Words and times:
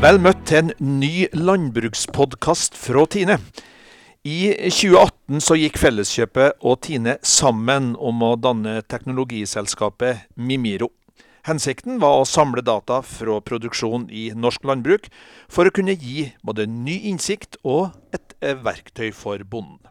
Vel 0.00 0.16
møtt 0.16 0.46
til 0.48 0.62
en 0.62 0.70
ny 0.80 1.26
landbrukspodkast 1.36 2.72
fra 2.80 3.02
Tine. 3.12 3.34
I 4.24 4.54
2018 4.72 5.42
så 5.44 5.58
gikk 5.60 5.76
Felleskjøpet 5.76 6.64
og 6.64 6.78
Tine 6.86 7.18
sammen 7.20 7.90
om 8.00 8.24
å 8.24 8.30
danne 8.40 8.78
teknologiselskapet 8.88 10.22
Mimiro. 10.40 10.88
Hensikten 11.44 12.00
var 12.00 12.16
å 12.16 12.24
samle 12.24 12.64
data 12.64 13.02
fra 13.04 13.42
produksjon 13.44 14.06
i 14.08 14.30
norsk 14.32 14.64
landbruk, 14.70 15.10
for 15.52 15.68
å 15.68 15.74
kunne 15.76 15.98
gi 16.00 16.30
både 16.40 16.64
ny 16.64 16.96
innsikt 17.12 17.60
og 17.60 17.90
et 18.16 18.32
eh, 18.40 18.56
verktøy 18.56 19.10
for 19.12 19.44
bonden. 19.44 19.84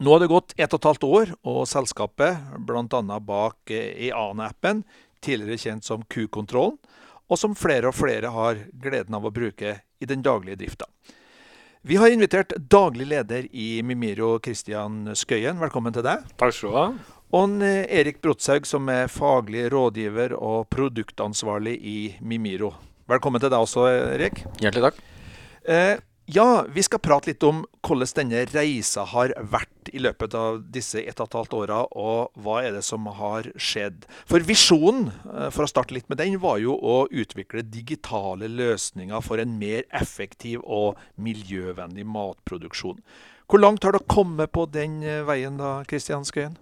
Nå 0.00 0.14
har 0.14 0.24
det 0.24 0.32
gått 0.32 0.56
ett 0.56 0.72
og 0.72 0.80
et 0.80 0.88
halvt 0.88 1.04
år, 1.04 1.34
og 1.44 1.66
selskapet, 1.68 2.48
bl.a. 2.64 3.20
bak 3.20 3.76
eh, 3.76 4.08
EANA-appen, 4.08 4.86
tidligere 5.20 5.60
kjent 5.60 5.84
som 5.84 6.08
Q-kontrollen, 6.08 6.80
og 7.28 7.40
som 7.40 7.56
flere 7.56 7.90
og 7.90 7.96
flere 7.96 8.32
har 8.32 8.64
gleden 8.72 9.16
av 9.16 9.28
å 9.28 9.32
bruke 9.34 9.78
i 10.00 10.08
den 10.08 10.24
daglige 10.24 10.58
drifta. 10.62 10.88
Vi 11.86 11.96
har 11.96 12.10
invitert 12.10 12.56
daglig 12.58 13.06
leder 13.06 13.46
i 13.54 13.82
Mimiro, 13.86 14.38
Christian 14.42 15.12
Skøyen. 15.14 15.60
Velkommen 15.62 15.94
til 15.94 16.04
deg. 16.04 16.26
Takk 16.40 16.56
skal 16.56 16.72
du 16.72 16.76
ha. 16.76 16.88
Og 17.38 17.62
eh, 17.62 17.84
Erik 18.00 18.22
Brotshaug, 18.24 18.66
som 18.66 18.88
er 18.90 19.10
faglig 19.12 19.68
rådgiver 19.72 20.34
og 20.34 20.66
produktansvarlig 20.72 21.76
i 21.78 21.98
Mimiro. 22.24 22.72
Velkommen 23.08 23.40
til 23.40 23.52
deg 23.52 23.62
også, 23.62 23.86
Erik. 24.16 24.42
Hjertelig 24.60 24.88
takk. 24.88 25.00
Eh, 25.68 26.00
ja, 26.28 26.64
vi 26.68 26.82
skal 26.84 27.00
prate 27.00 27.30
litt 27.30 27.44
om 27.46 27.62
hvordan 27.86 28.10
denne 28.18 28.42
reisa 28.52 29.06
har 29.08 29.32
vært 29.48 29.88
i 29.96 30.00
løpet 30.02 30.34
av 30.36 30.58
disse 30.74 31.00
ett 31.00 31.22
og 31.22 31.30
et 31.30 31.36
halvt 31.38 31.54
åra, 31.56 31.78
og 31.96 32.36
hva 32.44 32.58
er 32.66 32.76
det 32.76 32.82
som 32.84 33.06
har 33.16 33.48
skjedd. 33.56 34.04
For 34.28 34.44
visjonen, 34.44 35.08
eh, 35.32 35.48
for 35.54 35.64
å 35.64 35.70
starte 35.70 35.96
litt 35.96 36.08
med 36.12 36.20
den, 36.20 36.36
var 36.42 36.60
jo 36.60 36.76
å 36.76 36.98
utvikle 37.08 37.64
digitale 37.64 38.50
løsninger 38.52 39.24
for 39.24 39.40
en 39.40 39.56
mer 39.58 39.88
effektiv 39.88 40.60
og 40.64 41.00
miljøvennlig 41.16 42.04
matproduksjon. 42.04 43.00
Hvor 43.48 43.64
langt 43.64 43.88
har 43.88 43.96
dere 43.96 44.04
kommet 44.04 44.52
på 44.52 44.68
den 44.68 45.00
eh, 45.02 45.24
veien 45.24 45.56
da, 45.56 45.78
Kristian 45.88 46.28
Skøyen? 46.28 46.60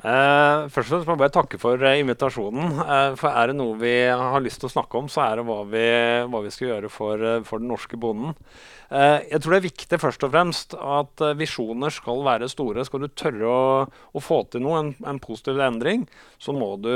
Eh, 0.00 0.64
først 0.72 0.88
og 0.88 0.92
fremst 0.96 1.06
må 1.06 1.14
jeg 1.14 1.20
bare 1.20 1.34
takke 1.34 1.58
for 1.60 1.82
uh, 1.84 1.92
invitasjonen. 2.00 2.78
Uh, 2.80 3.12
for 3.20 3.28
er 3.28 3.50
det 3.50 3.56
noe 3.58 3.76
vi 3.78 3.92
har 4.08 4.42
lyst 4.42 4.62
til 4.62 4.70
å 4.70 4.72
snakke 4.72 4.98
om, 4.98 5.10
så 5.12 5.20
er 5.26 5.38
det 5.38 5.44
hva 5.46 5.58
vi, 5.68 5.82
hva 6.32 6.40
vi 6.42 6.52
skal 6.54 6.70
gjøre 6.70 6.90
for, 6.90 7.24
for 7.46 7.62
den 7.62 7.70
norske 7.70 8.00
bonden. 8.00 8.34
Jeg 8.92 9.40
tror 9.40 9.54
det 9.54 9.58
er 9.62 9.64
viktig 9.64 9.98
først 10.02 10.24
og 10.26 10.32
fremst 10.34 10.74
at 10.76 11.22
visjoner 11.40 11.94
skal 11.94 12.18
være 12.26 12.48
store. 12.52 12.82
Skal 12.84 13.06
du 13.06 13.08
tørre 13.16 13.48
å, 13.48 13.62
å 13.88 14.20
få 14.20 14.42
til 14.52 14.60
noe, 14.66 14.82
en, 14.82 14.90
en 15.08 15.20
positiv 15.22 15.62
endring, 15.64 16.04
så 16.36 16.52
må 16.52 16.74
du, 16.76 16.92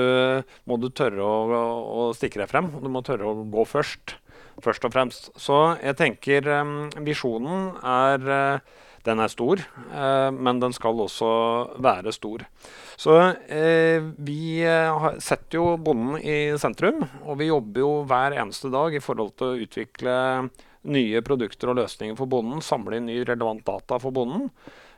må 0.69 0.77
du 0.77 0.91
tørre 0.93 1.25
å, 1.25 1.63
å, 1.81 2.03
stikke 2.13 2.43
deg 2.43 2.51
frem. 2.53 2.69
Du 2.83 2.91
må 2.93 3.01
tørre 3.07 3.31
å 3.31 3.47
gå 3.49 3.65
først. 3.65 4.19
Først 4.61 4.85
og 4.85 4.93
fremst. 4.93 5.31
Så 5.41 5.57
jeg 5.81 5.97
tenker 5.97 6.51
visjonen 7.05 7.73
er 7.81 8.61
den 9.07 9.23
er 9.23 9.33
stor, 9.33 9.63
eh, 9.63 10.31
men 10.35 10.61
den 10.63 10.75
skal 10.77 11.03
også 11.07 11.29
være 11.83 12.15
stor. 12.15 12.45
Så 12.99 13.17
eh, 13.53 14.05
vi 14.27 14.63
eh, 14.67 15.09
setter 15.23 15.61
jo 15.61 15.77
bonden 15.79 16.19
i 16.21 16.57
sentrum, 16.61 17.05
og 17.25 17.39
vi 17.41 17.51
jobber 17.51 17.85
jo 17.85 17.93
hver 18.09 18.37
eneste 18.37 18.73
dag 18.73 18.97
i 18.97 19.03
forhold 19.03 19.37
til 19.39 19.53
å 19.53 19.61
utvikle 19.67 20.17
nye 20.87 21.23
produkter 21.27 21.73
og 21.73 21.81
løsninger 21.81 22.19
for 22.19 22.31
bonden, 22.31 22.63
samle 22.63 22.99
inn 22.99 23.09
ny 23.11 23.23
relevant 23.27 23.65
data 23.67 23.99
for 24.03 24.15
bonden. 24.15 24.51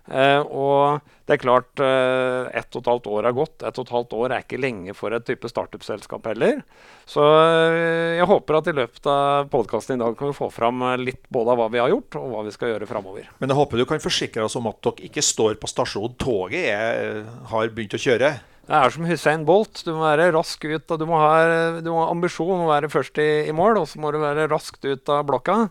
Eh, 0.09 0.41
og 0.41 1.05
det 1.29 1.37
er 1.37 1.43
klart, 1.43 1.71
eh, 1.85 2.49
ett 2.57 2.73
og 2.73 2.81
et 2.81 2.91
halvt 2.91 3.09
år 3.13 3.29
er 3.29 3.37
gått. 3.37 3.63
Ett 3.63 3.79
og 3.79 3.87
et 3.87 3.95
halvt 3.95 4.17
år 4.17 4.33
er 4.33 4.45
ikke 4.45 4.61
lenge 4.61 4.95
for 4.97 5.13
et 5.13 5.27
type 5.29 5.49
startup-selskap 5.51 6.27
heller. 6.31 6.63
Så 7.09 7.23
eh, 7.23 8.17
jeg 8.17 8.29
håper 8.31 8.59
at 8.59 8.71
i 8.73 8.77
løpet 8.79 9.09
av 9.13 9.51
podkasten 9.53 9.99
i 9.99 10.03
dag 10.03 10.17
kan 10.19 10.33
vi 10.33 10.39
få 10.39 10.51
fram 10.53 10.85
litt 11.03 11.25
både 11.29 11.53
av 11.53 11.61
hva 11.61 11.69
vi 11.73 11.83
har 11.83 11.93
gjort, 11.93 12.17
og 12.21 12.33
hva 12.33 12.45
vi 12.49 12.55
skal 12.55 12.75
gjøre 12.75 12.89
framover. 12.89 13.29
Men 13.39 13.53
jeg 13.53 13.61
håper 13.61 13.81
du 13.81 13.87
kan 13.89 14.03
forsikre 14.03 14.49
oss 14.49 14.57
om 14.59 14.71
at 14.73 14.81
dere 14.89 15.11
ikke 15.11 15.25
står 15.25 15.61
på 15.61 15.71
stasjonen. 15.71 16.17
Toget 16.19 16.71
jeg 16.71 17.25
har 17.53 17.75
begynt 17.75 17.99
å 17.99 18.01
kjøre. 18.01 18.33
Det 18.69 18.77
er 18.77 18.93
som 18.93 19.07
Hussein 19.09 19.45
Bolt. 19.49 19.81
Du 19.85 19.95
må 19.95 20.03
være 20.05 20.33
rask 20.35 20.65
ut. 20.65 20.93
Du 21.01 21.07
må 21.09 21.21
ha, 21.21 21.79
du 21.81 21.89
må 21.89 22.03
ha 22.03 22.11
ambisjon 22.13 22.59
om 22.59 22.67
å 22.67 22.73
være 22.73 22.91
først 22.93 23.21
i, 23.21 23.31
i 23.49 23.55
mål, 23.57 23.81
og 23.81 23.89
så 23.89 24.01
må 24.01 24.13
du 24.13 24.21
være 24.21 24.49
raskt 24.51 24.85
ut 24.85 25.13
av 25.13 25.25
blokka. 25.29 25.63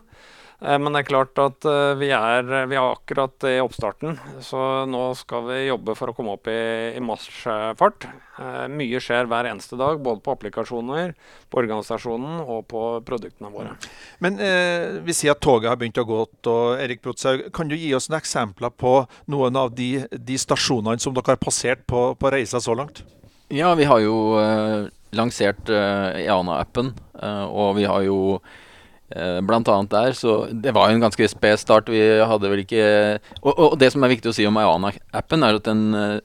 Eh, 0.60 0.78
men 0.78 0.90
det 0.90 1.04
er 1.04 1.06
klart 1.06 1.38
at 1.38 1.66
eh, 1.70 1.92
vi 2.00 2.08
er, 2.10 2.42
vi 2.66 2.74
er, 2.74 2.82
akkurat 2.82 3.44
i 3.46 3.60
oppstarten, 3.62 4.16
så 4.42 4.82
nå 4.90 5.02
skal 5.18 5.44
vi 5.46 5.58
jobbe 5.68 5.94
for 5.98 6.10
å 6.10 6.16
komme 6.16 6.34
opp 6.34 6.50
i, 6.50 6.58
i 6.98 7.02
marsjfart. 7.04 8.08
Eh, 8.38 8.64
mye 8.74 9.02
skjer 9.02 9.30
hver 9.30 9.46
eneste 9.52 9.78
dag, 9.78 10.02
både 10.02 10.22
på 10.24 10.34
applikasjoner, 10.34 11.14
på 11.46 11.62
organisasjonen 11.62 12.42
og 12.42 12.66
på 12.72 12.82
produktene 13.06 13.52
våre. 13.54 13.76
Men 14.24 14.42
eh, 14.42 14.98
vi 15.06 15.14
sier 15.14 15.36
at 15.36 15.42
toget 15.46 15.70
har 15.70 15.78
begynt 15.78 16.02
å 16.02 16.06
gå. 16.08 16.20
og 16.26 16.82
Erik 16.82 17.06
Brotsaug, 17.06 17.48
Kan 17.54 17.70
du 17.70 17.78
gi 17.78 17.94
oss 17.94 18.10
noen 18.10 18.18
eksempler 18.18 18.74
på 18.74 19.00
noen 19.30 19.62
av 19.62 19.74
de, 19.78 20.08
de 20.10 20.38
stasjonene 20.38 20.98
som 20.98 21.14
dere 21.14 21.36
har 21.36 21.42
passert 21.42 21.86
på, 21.86 22.12
på 22.18 22.34
reisa 22.34 22.58
så 22.62 22.74
langt? 22.74 23.04
Ja, 23.54 23.72
vi 23.78 23.86
har 23.88 24.02
jo 24.02 24.36
eh, 24.42 24.90
lansert 25.14 25.70
eh, 25.70 26.24
EANA-appen, 26.26 26.96
og 27.48 27.76
vi 27.78 27.86
har 27.88 28.02
jo 28.06 28.18
blant 29.42 29.68
annet 29.72 29.90
der, 29.90 30.12
så 30.12 30.48
Det 30.52 30.74
var 30.76 30.90
jo 30.90 30.98
en 30.98 31.04
ganske 31.06 31.28
spes 31.28 31.62
start. 31.64 31.88
Vi 31.88 32.00
hadde 32.00 32.50
vel 32.50 32.60
ikke 32.60 32.82
Og, 33.42 33.52
og 33.56 33.78
det 33.80 33.92
som 33.94 34.04
er 34.04 34.12
viktig 34.12 34.28
å 34.28 34.36
si 34.36 34.46
om 34.46 34.58
Ayana-appen, 34.60 35.44
er 35.44 35.56
at 35.56 35.64
den 35.64 35.94
eh, 35.96 36.20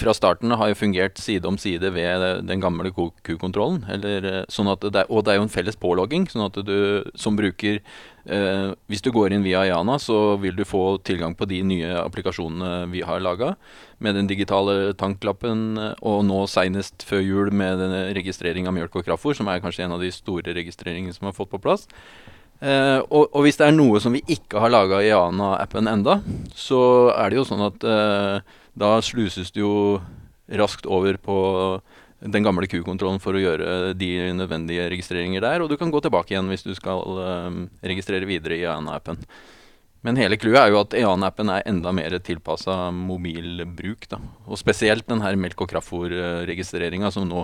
fra 0.00 0.14
starten 0.16 0.54
har 0.56 0.70
jo 0.70 0.78
fungert 0.78 1.20
side 1.20 1.46
om 1.48 1.58
side 1.60 1.90
ved 1.94 2.24
den 2.48 2.62
gamle 2.62 2.92
Q-kontrollen. 2.92 3.82
Eh, 3.92 4.44
sånn 4.50 4.70
og 4.70 4.86
det 4.88 5.04
er 5.04 5.38
jo 5.38 5.44
en 5.44 5.52
felles 5.52 5.78
pålogging, 5.80 6.26
sånn 6.30 6.46
at 6.46 6.58
du 6.64 7.04
som 7.18 7.36
bruker 7.38 7.80
eh, 8.24 8.72
Hvis 8.90 9.04
du 9.04 9.10
går 9.12 9.34
inn 9.36 9.44
via 9.44 9.66
Jana, 9.68 9.98
så 10.00 10.36
vil 10.40 10.56
du 10.56 10.64
få 10.68 10.98
tilgang 11.04 11.36
på 11.36 11.48
de 11.50 11.62
nye 11.66 11.92
applikasjonene 12.00 12.90
vi 12.92 13.04
har 13.06 13.20
laga. 13.20 13.54
Med 13.98 14.16
den 14.16 14.30
digitale 14.30 14.94
tanklappen, 14.96 15.78
og 16.00 16.24
nå 16.24 16.44
seinest 16.48 17.04
før 17.06 17.24
jul 17.24 17.52
med 17.52 17.84
registrering 18.16 18.68
av 18.68 18.76
mjølk 18.76 19.00
og 19.00 19.08
kraftfôr, 19.08 19.36
som 19.36 19.48
er 19.52 19.60
kanskje 19.60 19.84
en 19.86 19.96
av 19.96 20.04
de 20.04 20.12
store 20.14 20.56
registreringene 20.56 21.16
som 21.16 21.28
har 21.28 21.36
fått 21.36 21.52
på 21.52 21.60
plass. 21.60 21.88
Uh, 22.60 23.00
og, 23.08 23.30
og, 23.32 23.40
hvis 23.46 23.56
det 23.56 23.70
er 23.70 23.72
noe 23.72 24.00
som 24.04 24.12
vi 24.12 24.20
ikke 24.28 24.60
har 24.60 24.68
laga 24.68 24.98
i 25.00 25.14
Ana-appen 25.16 25.88
enda, 25.88 26.18
så 26.52 27.08
er 27.14 27.32
det 27.32 27.38
jo 27.38 27.44
sånn 27.48 27.62
at 27.64 27.86
uh, 27.88 28.58
da 28.74 28.98
sluses 29.04 29.52
du 29.54 29.60
jo 29.62 29.74
raskt 30.50 30.86
over 30.86 31.18
på 31.20 31.36
den 32.20 32.44
gamle 32.44 32.68
Q-kontrollen 32.68 33.20
for 33.22 33.36
å 33.36 33.40
gjøre 33.40 33.94
de 33.96 34.10
nødvendige 34.36 34.88
registreringer 34.92 35.44
der. 35.44 35.62
Og 35.62 35.70
du 35.70 35.78
kan 35.80 35.92
gå 35.92 36.02
tilbake 36.04 36.34
igjen 36.34 36.50
hvis 36.52 36.66
du 36.66 36.74
skal 36.76 37.00
um, 37.06 37.62
registrere 37.80 38.28
videre 38.28 38.58
i 38.58 38.66
EAN-appen. 38.66 39.22
Men 40.06 40.16
hele 40.16 40.38
clouet 40.40 40.56
er 40.62 40.70
jo 40.72 40.78
at 40.80 40.94
EAN-appen 40.96 41.50
er 41.52 41.66
enda 41.68 41.90
mer 41.92 42.14
tilpassa 42.24 42.88
mobilbruk. 42.94 44.06
Da. 44.08 44.16
Og 44.48 44.56
spesielt 44.56 45.04
den 45.10 45.20
her 45.20 45.36
melk- 45.36 45.60
og 45.60 45.68
kraftfôrregistreringa 45.74 47.10
som 47.12 47.26
nå 47.28 47.42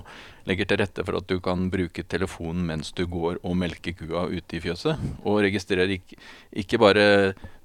legger 0.49 0.71
til 0.71 0.81
rette 0.81 1.05
for 1.05 1.19
at 1.19 1.28
du 1.28 1.37
kan 1.44 1.67
bruke 1.72 2.06
telefonen 2.09 2.65
mens 2.71 2.94
du 2.97 3.05
går 3.12 3.43
og 3.43 3.59
melker 3.61 3.93
kua 3.99 4.25
ute 4.33 4.56
i 4.56 4.62
fjøset. 4.65 5.03
Og 5.28 5.43
registrerer 5.44 5.93
ikke, 5.99 6.17
ikke 6.65 6.81
bare 6.81 7.06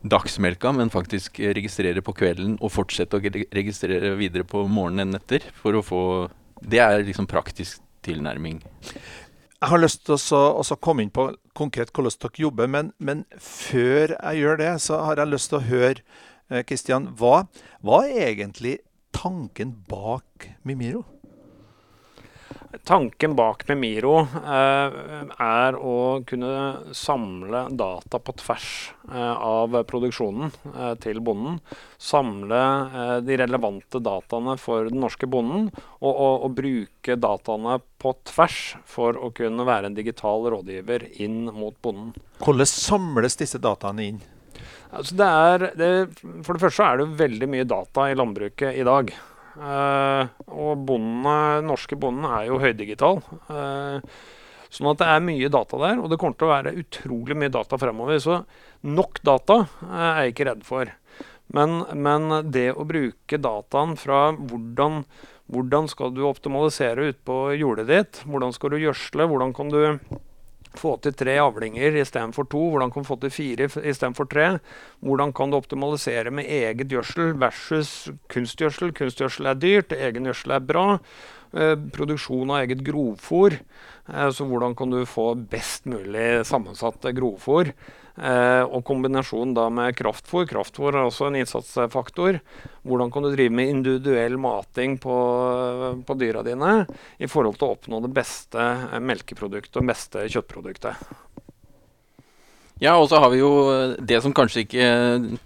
dagsmelka, 0.04 0.74
men 0.76 0.92
faktisk 0.92 1.40
registrerer 1.40 2.04
på 2.04 2.16
kvelden 2.18 2.58
og 2.60 2.74
fortsette 2.76 3.16
å 3.16 3.24
registrere 3.24 4.12
videre 4.20 4.44
på 4.44 4.66
morgenen 4.68 5.16
etter. 5.16 5.48
For 5.62 5.78
å 5.78 5.86
få 5.86 6.04
Det 6.62 6.78
er 6.78 7.02
liksom 7.02 7.26
praktisk 7.26 7.80
tilnærming. 8.06 8.60
Jeg 9.62 9.70
har 9.70 9.78
lyst 9.78 10.08
til 10.08 10.18
å 10.18 10.76
komme 10.82 11.04
inn 11.06 11.12
på 11.14 11.28
konkret 11.54 11.92
hvordan 11.94 12.16
dere 12.24 12.42
jobber, 12.48 12.70
men, 12.74 12.88
men, 12.98 13.20
før 13.38 14.16
jeg 14.16 14.40
gjør 14.40 14.58
det, 14.58 14.72
så 14.82 14.98
har 15.06 15.22
jeg 15.22 15.30
lyst 15.30 15.52
til 15.52 15.60
å 15.60 15.68
høre 15.68 16.64
Kristian, 16.66 17.06
eh, 17.12 17.20
hva, 17.20 17.44
hva 17.86 18.00
er 18.10 18.32
egentlig 18.32 18.80
tanken 19.14 19.76
bak 19.86 20.50
Mimiro? 20.66 21.04
Tanken 22.84 23.36
bak 23.36 23.66
Memiro 23.68 24.22
eh, 24.24 24.94
er 25.44 25.76
å 25.76 26.22
kunne 26.28 26.94
samle 26.96 27.66
data 27.76 28.20
på 28.24 28.36
tvers 28.40 28.68
eh, 29.12 29.36
av 29.36 29.76
produksjonen 29.90 30.48
eh, 30.72 30.94
til 31.04 31.20
bonden. 31.20 31.60
Samle 32.00 32.62
eh, 32.62 33.16
de 33.28 33.38
relevante 33.44 34.00
dataene 34.00 34.56
for 34.62 34.88
den 34.88 35.04
norske 35.04 35.28
bonden, 35.28 35.68
og, 36.00 36.12
og, 36.12 36.36
og, 36.48 36.52
bruke 36.62 37.18
dataene 37.20 37.80
på 38.02 38.14
tvers 38.32 38.60
for 38.88 39.20
å 39.20 39.34
kunne 39.36 39.68
være 39.68 39.92
en 39.92 39.98
digital 39.98 40.48
rådgiver 40.56 41.10
inn 41.24 41.50
mot 41.52 41.76
bonden. 41.84 42.16
Hvordan 42.40 42.72
samles 42.72 43.36
disse 43.42 43.60
dataene 43.62 44.14
inn? 44.14 44.22
Altså 44.92 45.16
det 45.16 45.28
er, 45.28 45.68
det, 45.80 45.92
for 46.44 46.56
det 46.56 46.64
første 46.66 46.88
er 46.88 47.00
det 47.00 47.20
veldig 47.20 47.52
mye 47.52 47.68
data 47.68 48.10
i 48.12 48.16
landbruket 48.18 48.80
i 48.80 48.88
dag. 48.88 49.12
Uh, 49.56 50.30
og 50.48 50.86
bondene, 50.88 51.64
norske 51.68 51.98
bonden 52.00 52.28
er 52.30 52.48
jo 52.48 52.60
høydigital. 52.62 53.20
Uh, 53.50 54.00
sånn 54.72 54.92
at 54.94 55.02
det 55.02 55.10
er 55.12 55.26
mye 55.28 55.52
data 55.52 55.80
der, 55.82 56.00
og 56.00 56.12
det 56.12 56.20
kommer 56.22 56.40
til 56.40 56.48
å 56.48 56.54
være 56.54 56.76
utrolig 56.80 57.38
mye 57.38 57.54
data 57.54 57.80
fremover. 57.82 58.22
Så 58.24 58.40
nok 58.88 59.22
data 59.28 59.62
uh, 59.68 60.00
er 60.00 60.24
jeg 60.24 60.36
ikke 60.36 60.50
redd 60.52 60.66
for. 60.68 60.96
Men, 61.52 61.82
men, 62.00 62.32
det 62.54 62.70
å 62.72 62.88
bruke 62.88 63.40
dataen 63.44 63.98
fra 64.00 64.30
hvordan, 64.32 65.02
hvordan 65.52 65.90
skal 65.92 66.14
du 66.16 66.24
optimalisere 66.30 67.12
ut 67.12 67.20
på 67.28 67.40
jordet 67.60 67.88
ditt, 67.90 68.22
hvordan 68.24 68.56
skal 68.56 68.72
du 68.72 68.80
gjødsle, 68.86 69.28
hvordan 69.28 69.52
kan 69.58 69.74
du 69.74 69.82
få 70.78 70.96
til 71.04 71.16
tre 71.18 71.36
avlinger 71.42 71.98
istedenfor 72.02 72.48
to? 72.52 72.62
Hvordan 72.72 72.92
kan 72.94 73.04
du 73.04 73.10
få 73.10 73.18
til 73.22 73.34
fire 73.34 73.68
istedenfor 73.68 74.30
tre? 74.32 74.48
Hvordan 75.04 75.34
kan 75.36 75.52
du 75.52 75.58
optimalisere 75.58 76.32
med 76.32 76.48
eget 76.48 76.88
gjødsel 76.92 77.36
versus 77.42 78.12
kunstgjødsel? 78.32 78.94
Kunstgjødsel 78.98 79.52
er 79.52 79.60
dyrt, 79.60 79.96
egen 79.96 80.30
gjødsel 80.30 80.56
er 80.58 80.66
bra. 80.66 80.88
Eh, 81.52 81.76
produksjon 81.92 82.52
av 82.54 82.64
eget 82.64 82.84
grovfôr. 82.88 83.58
Eh, 84.08 84.30
så 84.32 84.48
hvordan 84.48 84.76
kan 84.76 84.94
du 84.94 85.04
få 85.06 85.34
best 85.36 85.86
mulig 85.86 86.46
sammensatt 86.48 87.04
grovfôr? 87.18 87.74
Eh, 88.18 88.64
og 88.66 88.84
kombinasjonen 88.88 89.54
da 89.56 89.70
med 89.72 89.96
kraftfôr. 89.96 90.48
Kraftfôr 90.50 90.96
er 90.96 91.06
også 91.06 91.30
en 91.30 91.40
innsatsfaktor. 91.40 92.42
Hvordan 92.84 93.12
kan 93.14 93.24
du 93.24 93.32
drive 93.32 93.56
med 93.56 93.72
individuell 93.72 94.38
mating 94.42 94.98
på, 95.02 95.18
på 96.06 96.20
dyra 96.20 96.44
dine 96.46 96.74
i 97.22 97.30
forhold 97.32 97.60
til 97.60 97.70
å 97.70 97.76
oppnå 97.78 98.02
det 98.04 98.14
beste 98.16 98.72
melkeproduktet 99.00 99.80
og 99.80 99.92
beste 99.92 100.26
kjøttproduktet. 100.28 101.12
Ja, 102.82 102.96
og 102.98 103.12
så 103.12 103.20
har 103.22 103.30
vi 103.30 103.38
jo 103.38 103.52
det 104.02 104.18
som 104.24 104.34
kanskje 104.34 104.64
ikke 104.64 104.86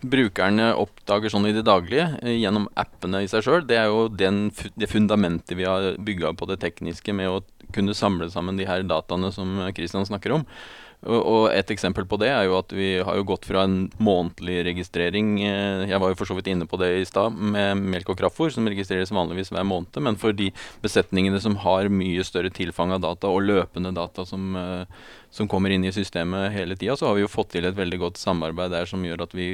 brukerne 0.07 0.69
oppdager 0.79 1.33
sånn 1.33 1.49
i 1.49 1.51
det 1.55 1.65
daglige 1.67 2.05
eh, 2.21 2.37
gjennom 2.39 2.69
appene 2.79 3.25
i 3.25 3.27
seg 3.27 3.43
sjøl. 3.43 3.65
Det 3.67 3.75
er 3.75 3.89
jo 3.91 4.05
den, 4.07 4.47
det 4.79 4.87
fundamentet 4.87 5.57
vi 5.59 5.67
har 5.67 5.99
bygga 5.99 6.31
på 6.39 6.47
det 6.47 6.61
tekniske 6.63 7.11
med 7.17 7.33
å 7.33 7.41
kunne 7.75 7.97
samle 7.97 8.29
sammen 8.31 8.55
de 8.55 8.67
her 8.69 8.87
dataene 8.87 9.33
som 9.35 9.59
Kristian 9.75 10.07
snakker 10.07 10.37
om. 10.37 10.47
Og, 11.05 11.51
et 11.53 11.69
eksempel 11.69 12.07
på 12.09 12.17
det 12.21 12.31
er 12.33 12.47
jo 12.47 12.55
at 12.57 12.71
vi 12.73 12.95
har 13.05 13.17
jo 13.19 13.25
gått 13.29 13.45
fra 13.45 13.65
en 13.67 13.91
månedlig 14.01 14.63
registrering 14.65 15.35
eh, 15.45 15.83
Jeg 15.91 16.01
var 16.01 16.11
jo 16.11 16.17
for 16.17 16.29
så 16.29 16.37
vidt 16.37 16.49
inne 16.49 16.65
på 16.69 16.79
det 16.81 16.89
i 16.97 17.05
stad, 17.05 17.35
med 17.35 17.83
melk 17.93 18.09
og 18.09 18.17
kraftfôr, 18.21 18.49
som 18.53 18.65
registreres 18.69 19.13
vanligvis 19.13 19.53
hver 19.53 19.67
måned. 19.67 19.93
Men 20.01 20.17
for 20.21 20.33
de 20.33 20.49
besetningene 20.83 21.41
som 21.43 21.59
har 21.61 21.91
mye 21.93 22.25
større 22.25 22.49
tilfang 22.53 22.95
av 22.95 23.03
data 23.05 23.29
og 23.29 23.45
løpende 23.45 23.93
data 23.95 24.25
som, 24.25 24.55
eh, 24.57 25.05
som 25.29 25.49
kommer 25.51 25.73
inn 25.73 25.85
i 25.85 25.93
systemet 25.93 26.53
hele 26.55 26.77
tida, 26.79 26.97
så 26.97 27.11
har 27.11 27.19
vi 27.19 27.25
jo 27.25 27.31
fått 27.31 27.53
til 27.53 27.69
et 27.69 27.77
veldig 27.77 28.01
godt 28.07 28.21
samarbeid 28.21 28.73
der 28.73 28.89
som 28.89 29.05
gjør 29.05 29.27
at 29.27 29.37
vi 29.37 29.49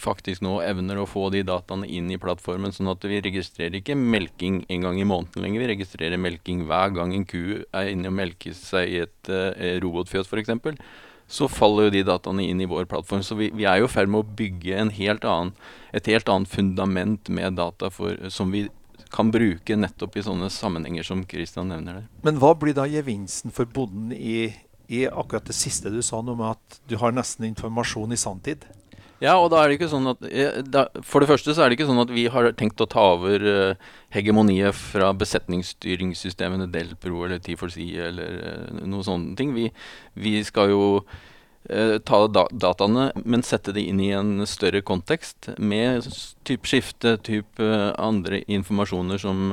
faktisk 0.00 0.42
nå 0.44 0.56
evner 0.64 0.98
å 0.98 1.06
få 1.08 1.28
de 1.32 1.44
dataene 1.46 1.86
inn 1.86 2.10
i 2.10 2.18
plattformen, 2.20 2.74
sånn 2.74 2.90
at 2.92 3.04
vi 3.06 3.20
registrerer 3.24 3.78
ikke 3.78 3.96
melking 3.98 4.62
en 4.68 4.86
gang 4.86 5.00
i 5.00 5.06
måneden 5.08 5.44
lenger. 5.44 5.62
Vi 5.62 5.72
registrerer 5.74 6.20
melking 6.20 6.64
hver 6.68 6.94
gang 6.96 7.14
en 7.14 7.26
ku 7.28 7.62
er 7.62 7.90
inne 7.92 8.10
og 8.10 8.18
melker 8.18 8.56
seg 8.58 8.90
i 8.90 9.02
et 9.06 9.32
uh, 9.32 9.54
robotfjøs 9.84 10.30
f.eks. 10.30 10.80
Så 11.30 11.48
faller 11.48 11.88
jo 11.88 11.94
de 11.94 12.04
dataene 12.06 12.44
inn 12.44 12.60
i 12.60 12.68
vår 12.68 12.88
plattform. 12.90 13.22
Så 13.24 13.38
vi, 13.38 13.48
vi 13.54 13.64
er 13.68 13.80
jo 13.80 13.88
i 13.88 13.92
ferd 13.92 14.10
med 14.12 14.24
å 14.24 14.36
bygge 14.42 14.82
helt 14.98 15.24
annen, 15.24 15.54
et 15.96 16.10
helt 16.10 16.28
annet 16.28 16.50
fundament 16.50 17.30
med 17.32 17.56
data 17.60 17.88
for, 17.94 18.18
som 18.34 18.52
vi 18.52 18.66
kan 19.14 19.30
bruke 19.30 19.76
nettopp 19.78 20.16
i 20.18 20.24
sånne 20.26 20.50
sammenhenger 20.50 21.06
som 21.06 21.22
Christian 21.30 21.70
nevner 21.70 22.00
der. 22.00 22.06
Men 22.26 22.40
hva 22.42 22.50
blir 22.58 22.74
da 22.76 22.86
gevinsten 22.90 23.54
for 23.54 23.68
bonden 23.70 24.10
i, 24.16 24.50
i 24.90 25.04
akkurat 25.06 25.46
det 25.46 25.54
siste 25.56 25.92
du 25.94 26.00
sa, 26.02 26.18
noe 26.18 26.38
med 26.38 26.56
at 26.56 26.80
du 26.90 26.96
har 26.98 27.14
nesten 27.14 27.46
informasjon 27.46 28.14
i 28.14 28.18
sanntid? 28.18 28.66
Ja, 29.24 29.34
og 29.40 29.50
da 29.52 29.62
er 29.62 29.70
det 29.70 29.78
ikke 29.78 29.90
sånn 29.92 30.10
at 30.10 30.24
da, 30.68 30.86
For 31.06 31.22
det 31.22 31.30
første 31.30 31.54
så 31.54 31.64
er 31.64 31.70
det 31.70 31.78
ikke 31.78 31.88
sånn 31.88 32.02
at 32.02 32.12
vi 32.12 32.26
har 32.32 32.50
tenkt 32.58 32.82
å 32.84 32.88
ta 32.90 33.04
over 33.14 33.44
uh, 33.44 33.92
hegemoniet 34.14 34.76
fra 34.76 35.12
besetningsstyringssystemene 35.16 36.68
Delpro 36.72 37.24
eller 37.24 37.40
T4C 37.44 37.86
eller 38.08 38.40
uh, 38.42 38.82
noe 38.84 39.06
sånne 39.06 39.36
ting. 39.38 39.54
Vi, 39.56 39.70
vi 40.20 40.34
skal 40.44 40.74
jo 40.74 40.82
uh, 41.00 41.96
ta 42.04 42.20
da 42.28 42.44
dataene, 42.52 43.10
men 43.24 43.46
sette 43.46 43.72
det 43.76 43.86
inn 43.88 44.02
i 44.04 44.12
en 44.16 44.44
større 44.50 44.84
kontekst 44.84 45.54
med 45.56 46.10
type 46.44 46.68
skifte, 46.68 47.16
type 47.24 47.70
andre 47.96 48.44
informasjoner 48.44 49.24
som 49.24 49.48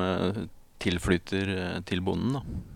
tilflyter 0.82 1.56
til 1.88 2.04
bonden. 2.04 2.42
da. 2.42 2.71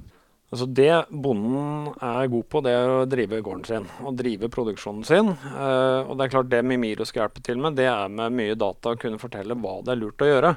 Altså 0.56 0.70
Det 0.72 0.92
bonden 1.12 1.90
er 2.00 2.30
god 2.32 2.46
på, 2.48 2.62
det 2.64 2.72
er 2.72 2.88
å 2.88 3.08
drive 3.12 3.42
gården 3.44 3.66
sin 3.68 3.88
og 4.08 4.16
drive 4.16 4.48
produksjonen 4.54 5.04
sin. 5.04 5.34
Uh, 5.52 6.08
og 6.08 6.14
det 6.16 6.26
er 6.26 6.32
klart 6.32 6.52
det 6.54 6.62
Mimiro 6.64 7.04
skal 7.04 7.26
hjelpe 7.26 7.44
til 7.44 7.60
med, 7.60 7.76
det 7.76 7.90
er 7.92 8.14
med 8.14 8.38
mye 8.38 8.56
data 8.56 8.94
å 8.94 9.00
kunne 9.02 9.20
fortelle 9.20 9.58
hva 9.60 9.82
det 9.84 9.92
er 9.92 10.00
lurt 10.00 10.24
å 10.24 10.30
gjøre. 10.30 10.54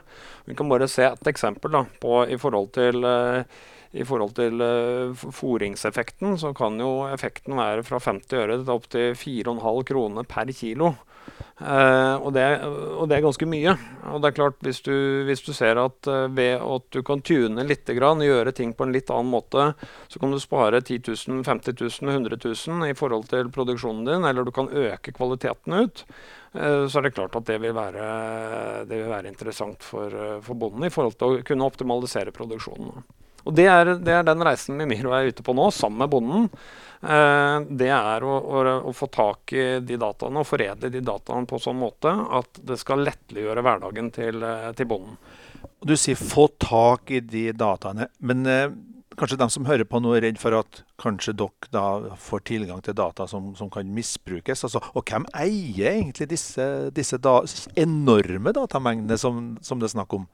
Vi 0.47 0.55
kan 0.55 0.71
bare 0.71 0.87
se 0.87 1.09
et 1.09 1.33
eksempel 1.33 1.75
da, 1.75 1.83
på 1.99 2.21
i 2.31 2.39
forhold 2.39 2.71
til 2.79 3.03
uh, 3.03 3.43
i 3.93 4.05
forhold 4.05 4.35
til 4.37 4.61
uh, 4.61 5.29
fôringseffekten, 5.33 6.37
så 6.41 6.53
kan 6.57 6.77
jo 6.81 7.07
effekten 7.09 7.57
være 7.57 7.85
fra 7.87 8.01
50 8.05 8.41
øre 8.41 8.59
til 8.61 8.75
opptil 8.75 9.15
4,5 9.17 9.85
kroner 9.89 10.29
per 10.29 10.53
kilo. 10.53 10.95
Uh, 11.59 12.15
og, 12.23 12.29
det, 12.37 12.45
og, 12.63 13.09
det, 13.11 13.17
er 13.17 13.25
ganske 13.25 13.47
mye. 13.51 13.73
Og 14.13 14.23
det 14.23 14.31
er 14.31 14.37
klart, 14.37 14.59
hvis 14.63 14.79
du, 14.87 14.95
hvis 15.27 15.43
du 15.43 15.51
ser 15.57 15.81
at 15.83 16.07
uh, 16.07 16.29
ved 16.31 16.63
at 16.63 16.87
du 16.95 17.01
kan 17.07 17.23
tune 17.27 17.65
litt, 17.67 17.89
grann, 17.99 18.23
gjøre 18.23 18.55
ting 18.55 18.75
på 18.77 18.87
en 18.87 18.95
litt 18.95 19.11
annen 19.11 19.33
måte, 19.33 19.73
så 20.07 20.23
kan 20.23 20.31
du 20.31 20.39
spare 20.43 20.81
10 20.85 21.01
000, 21.09 21.43
50 21.49 21.81
000, 21.81 22.15
100 22.15 22.39
000 22.47 22.91
i 22.93 22.97
forhold 22.99 23.27
til 23.33 23.51
produksjonen 23.55 24.07
din, 24.07 24.29
eller 24.29 24.47
du 24.47 24.55
kan 24.55 24.71
øke 24.71 25.15
kvaliteten 25.17 25.81
ut, 25.83 26.05
uh, 26.55 26.87
så 26.87 27.01
er 27.01 27.09
det 27.09 27.17
klart 27.19 27.37
at 27.41 27.51
det 27.51 27.59
vil 27.65 27.75
være, 27.77 28.09
det 28.87 29.03
vil 29.03 29.11
være 29.11 29.33
interessant 29.33 29.83
for, 29.83 30.15
for 30.45 30.59
bonden 30.59 30.87
i 30.87 30.95
forhold 30.95 31.19
til 31.19 31.41
å 31.41 31.47
kunne 31.49 31.73
optimalisere 31.73 32.35
produksjonen. 32.37 33.03
Og 33.49 33.57
det 33.57 33.65
er, 33.73 33.95
det 34.05 34.13
er 34.13 34.27
den 34.29 34.45
reisen 34.45 34.77
Mimiro 34.77 35.15
er 35.17 35.31
ute 35.33 35.45
på 35.45 35.55
nå, 35.57 35.71
sammen 35.73 36.03
med 36.05 36.13
bonden. 36.13 36.51
Eh, 37.01 37.57
det 37.81 37.89
er 37.95 38.27
å, 38.27 38.35
å, 38.37 38.65
å, 38.91 38.93
få 38.97 39.09
tak 39.15 39.55
i 39.57 39.67
de 39.81 39.97
dataene 40.01 40.43
og 40.43 40.49
foredle 40.51 40.91
de 40.93 41.01
dataene 41.05 41.49
på 41.49 41.61
sånn 41.63 41.79
måte 41.81 42.11
at 42.11 42.61
det 42.67 42.77
skal 42.81 43.07
lettliggjøre 43.07 43.65
hverdagen 43.65 44.11
til, 44.13 44.43
eh, 44.45 44.69
til 44.77 44.91
bonden. 44.91 45.17
Du 45.81 45.95
sier 45.97 46.19
'få 46.19 46.49
tak 46.59 47.11
i 47.11 47.21
de 47.21 47.53
dataene', 47.55 48.09
men 48.19 48.47
eh, 48.47 48.69
kanskje 49.19 49.39
de 49.39 49.49
som 49.51 49.67
hører 49.67 49.87
på 49.87 50.01
nå 50.03 50.13
er 50.17 50.27
redd 50.27 50.39
for 50.43 50.55
at 50.59 50.83
kanskje 51.01 51.37
dere 51.39 51.71
da 51.73 52.17
får 52.19 52.45
tilgang 52.51 52.83
til 52.83 52.95
data 52.99 53.27
som, 53.31 53.55
som 53.57 53.71
kan 53.71 53.87
misbrukes. 53.95 54.65
Altså, 54.67 54.83
og 54.95 55.07
hvem 55.07 55.27
eier 55.35 55.95
egentlig 55.95 56.29
disse, 56.35 56.91
disse 56.95 57.19
da, 57.19 57.41
enorme 57.77 58.53
datamengdene 58.53 59.19
som, 59.19 59.57
som 59.63 59.79
det 59.79 59.91
er 59.91 59.97
snakk 59.97 60.19
om? 60.19 60.29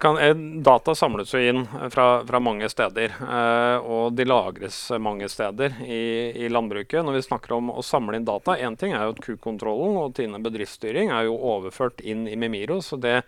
Kan, 0.00 0.18
eh, 0.18 0.34
data 0.62 0.94
samles 0.94 1.34
jo 1.34 1.40
inn 1.40 1.66
fra, 1.90 2.24
fra 2.24 2.38
mange 2.40 2.68
steder, 2.68 3.12
eh, 3.20 3.76
og 3.84 4.14
de 4.16 4.24
lagres 4.24 4.78
mange 4.96 5.28
steder 5.28 5.74
i, 5.84 6.32
i, 6.32 6.48
landbruket. 6.48 7.04
Når 7.04 7.18
vi 7.18 7.24
snakker 7.26 7.52
om 7.58 7.68
å 7.68 7.84
samle 7.84 8.16
inn 8.16 8.24
data, 8.24 8.56
Én 8.56 8.78
ting 8.80 8.94
er 8.96 9.04
jo 9.04 9.12
at 9.12 9.20
Q-kontrollen 9.20 9.98
og 10.00 10.14
Tine 10.16 10.40
bedriftsstyring 10.40 11.12
er 11.12 11.26
jo 11.28 11.36
overført 11.36 12.00
inn 12.00 12.24
i 12.24 12.38
Memiro, 12.40 12.78
så 12.80 12.96
det, 12.96 13.18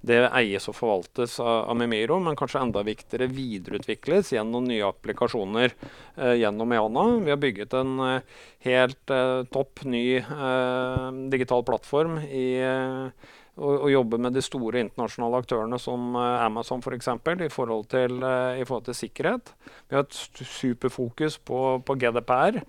det 0.00 0.22
eies 0.32 0.70
og 0.72 0.78
forvaltes 0.78 1.36
av, 1.44 1.68
av, 1.68 1.76
Memiro, 1.76 2.16
men 2.24 2.38
kanskje 2.40 2.62
enda 2.64 2.86
viktigere 2.88 3.28
videreutvikles 3.28 4.32
gjennom 4.32 4.64
nye 4.64 4.88
applikasjoner 4.88 5.74
eh, 5.76 6.38
gjennom 6.40 6.72
Eana. 6.72 7.04
Vi 7.20 7.34
har 7.34 7.42
bygget 7.42 7.76
en 7.76 7.98
eh, 8.06 8.38
helt 8.64 9.12
eh, 9.12 9.42
topp 9.52 9.84
ny 9.84 10.06
eh, 10.22 11.10
digital 11.36 11.68
plattform 11.68 12.16
i 12.24 12.48
eh, 12.64 13.36
og, 13.58 13.74
og 13.84 13.90
jobbe 13.92 14.20
med 14.22 14.36
de 14.36 14.42
store 14.44 14.82
internasjonale 14.84 15.42
aktørene 15.42 15.80
som 15.82 16.12
uh, 16.16 16.44
Amazon 16.44 16.82
f.eks. 16.84 17.10
For 17.24 17.42
i, 17.44 17.50
forhold 17.52 17.88
til, 17.92 18.20
uh, 18.22 18.54
i 18.58 18.66
forhold 18.66 18.86
til 18.88 18.98
sikkerhet. 18.98 19.52
Vi 19.88 19.98
har 19.98 20.06
et 20.06 20.20
superfokus 20.38 21.38
på, 21.38 21.82
på 21.84 21.98
GDPR. 21.98 22.62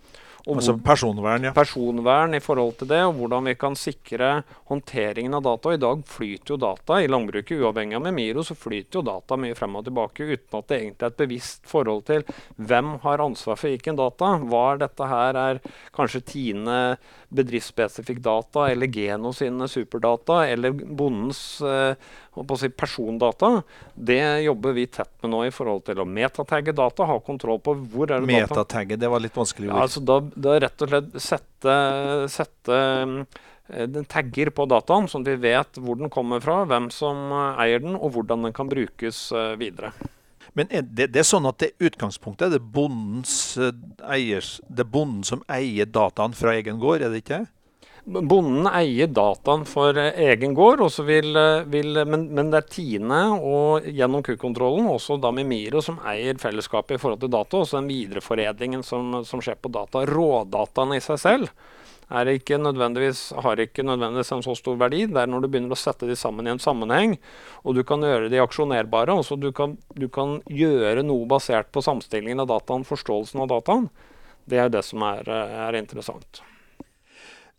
altså 0.50 0.77
personvern, 0.81 1.43
ja. 1.50 1.51
Personvern 1.53 2.34
i 2.34 2.41
forhold 2.41 2.77
til 2.79 2.89
det, 2.89 3.01
og 3.05 3.13
hvordan 3.19 3.50
vi 3.51 3.55
kan 3.60 3.75
sikre 3.77 4.31
håndteringen 4.72 5.36
av 5.38 5.43
data. 5.46 5.74
I 5.75 5.81
dag 5.81 6.01
flyter 6.08 6.55
jo 6.55 6.60
data 6.63 7.01
i 7.03 7.10
landbruket, 7.12 7.60
uavhengig 7.60 8.00
av 8.00 8.05
Memiro, 8.08 8.43
så 8.46 8.58
flyter 8.58 9.00
jo 9.00 9.05
data 9.05 9.38
mye 9.38 9.58
frem 9.58 9.77
og 9.77 9.86
tilbake 9.86 10.25
uten 10.31 10.60
at 10.62 10.72
det 10.72 10.79
egentlig 10.79 11.05
er 11.05 11.13
et 11.13 11.22
bevisst 11.22 11.69
forhold 11.69 12.05
til 12.10 12.25
hvem 12.58 12.96
har 13.03 13.25
ansvar 13.25 13.60
for 13.60 13.69
hvilken 13.69 14.00
data. 14.00 14.34
Hva 14.50 14.65
er 14.74 14.84
dette 14.88 15.12
her? 15.13 15.41
Er 15.43 15.62
kanskje 15.96 16.25
Tine 16.34 16.79
bedriftsspesifikk 17.30 18.22
data, 18.26 18.66
eller 18.72 18.88
Geno 18.88 19.32
sine 19.34 19.68
superdata, 19.70 20.42
eller 20.50 20.72
bondens 20.72 21.62
eh, 21.62 21.94
si 22.58 22.70
persondata, 22.70 23.62
det 23.94 24.42
jobber 24.46 24.74
vi 24.74 24.88
tett 24.88 25.12
med 25.22 25.34
nå 25.34 25.44
i 25.46 25.52
forhold 25.54 25.86
til 25.90 26.02
å 26.02 26.08
metatagge 26.10 26.74
data, 26.74 27.06
ha 27.06 27.20
kontroll 27.22 27.62
på 27.62 27.76
hvor 27.92 28.10
er 28.10 28.24
det 28.24 28.32
metatagge, 28.32 28.96
data 28.96 29.04
det 29.06 29.14
var 29.14 29.24
litt 29.24 29.38
vanskelig 29.38 29.70
Ja, 29.70 29.84
altså 29.86 30.02
da, 30.02 30.20
da 30.34 30.58
rett 30.66 30.86
og 30.86 30.94
slett 30.94 31.22
sette, 31.30 31.76
sette 32.34 32.80
eh, 32.80 33.86
den 33.86 34.08
tagger 34.10 34.50
på 34.56 34.66
dataen, 34.70 35.10
sånn 35.12 35.28
at 35.28 35.34
vi 35.36 35.50
vet 35.50 35.82
hvor 35.84 36.00
den 36.00 36.14
kommer 36.14 36.42
fra, 36.44 36.64
hvem 36.70 36.90
som 36.94 37.30
eh, 37.30 37.66
eier 37.66 37.86
den, 37.86 37.98
og 38.00 38.16
hvordan 38.18 38.50
den 38.50 38.56
kan 38.56 38.72
brukes 38.72 39.28
uh, 39.36 39.54
videre. 39.60 39.94
Men 40.58 40.70
det, 40.72 41.10
det, 41.12 41.22
er 41.22 41.27
sånn 41.27 41.48
at 41.50 41.60
det 41.62 41.75
utgangspunktet 41.84 42.53
det 42.53 42.60
er 42.60 42.74
bondens 42.74 43.34
eiers, 44.01 44.58
det 44.68 44.86
er 44.86 44.91
bonden 44.91 45.24
som 45.27 45.44
eier 45.51 45.89
dataen 45.89 46.36
fra 46.38 46.56
egen 46.58 46.82
gård, 46.82 47.03
er 47.06 47.13
det 47.13 47.24
ikke? 47.24 47.44
Bonden 48.10 48.65
eier 48.72 49.10
dataen 49.12 49.65
for 49.70 49.98
eh, 50.00 50.15
egen 50.32 50.56
gård, 50.58 50.82
vil, 51.06 51.29
eh, 51.38 51.65
vil, 51.70 52.00
men, 52.10 52.25
men, 52.34 52.50
det 52.50 52.63
er 52.63 52.70
Tine 52.72 53.20
og 53.38 53.86
gjennom 53.86 54.24
Q-kontrollen 54.25 54.88
også 54.89 55.20
da 55.22 55.29
Mimiro 55.36 55.84
som 55.86 56.00
eier 56.08 56.39
fellesskapet 56.41 56.98
i 56.98 57.01
forhold 57.01 57.22
til 57.22 57.34
data. 57.34 57.60
Også 57.60 57.77
den 57.77 57.91
videreforedlingen 57.91 58.82
som, 58.88 59.20
som 59.27 59.44
skjer 59.44 59.60
på 59.62 59.72
data. 59.74 60.06
Rådataene 60.10 60.98
i 60.98 61.03
seg 61.06 61.22
selv 61.22 61.53
ikke 62.10 62.58
har 63.44 63.60
ikke 63.62 63.84
nødvendigvis 63.86 64.32
en 64.34 64.44
så 64.44 64.56
stor 64.58 64.78
verdi. 64.82 65.06
Det 65.06 65.22
er 65.22 65.30
når 65.30 65.44
du 65.44 65.48
begynner 65.48 65.75
å 65.75 65.78
sette 65.78 66.08
de 66.10 66.16
sammen 66.18 66.48
i 66.48 66.50
en 66.50 66.62
sammenheng, 66.62 67.18
og 67.63 67.75
du 67.75 67.84
kan 67.84 68.01
gjøre 68.01 68.32
de 68.34 68.42
aksjonerbare. 68.42 69.13
Altså 69.13 69.38
du 69.38 69.51
kan, 69.54 69.78
du 69.94 70.08
kan 70.10 70.39
gjøre 70.50 71.04
noe 71.06 71.28
basert 71.30 71.70
på 71.72 71.84
samstillingen 71.86 72.42
av 72.42 72.50
dataen, 72.50 72.88
forståelsen 72.88 73.42
av 73.46 73.51
dataen 73.54 73.89
Det 74.50 74.58
er 74.58 74.70
det 74.74 74.82
som 74.84 75.04
er, 75.06 75.28
er 75.30 75.78
interessant. 75.78 76.42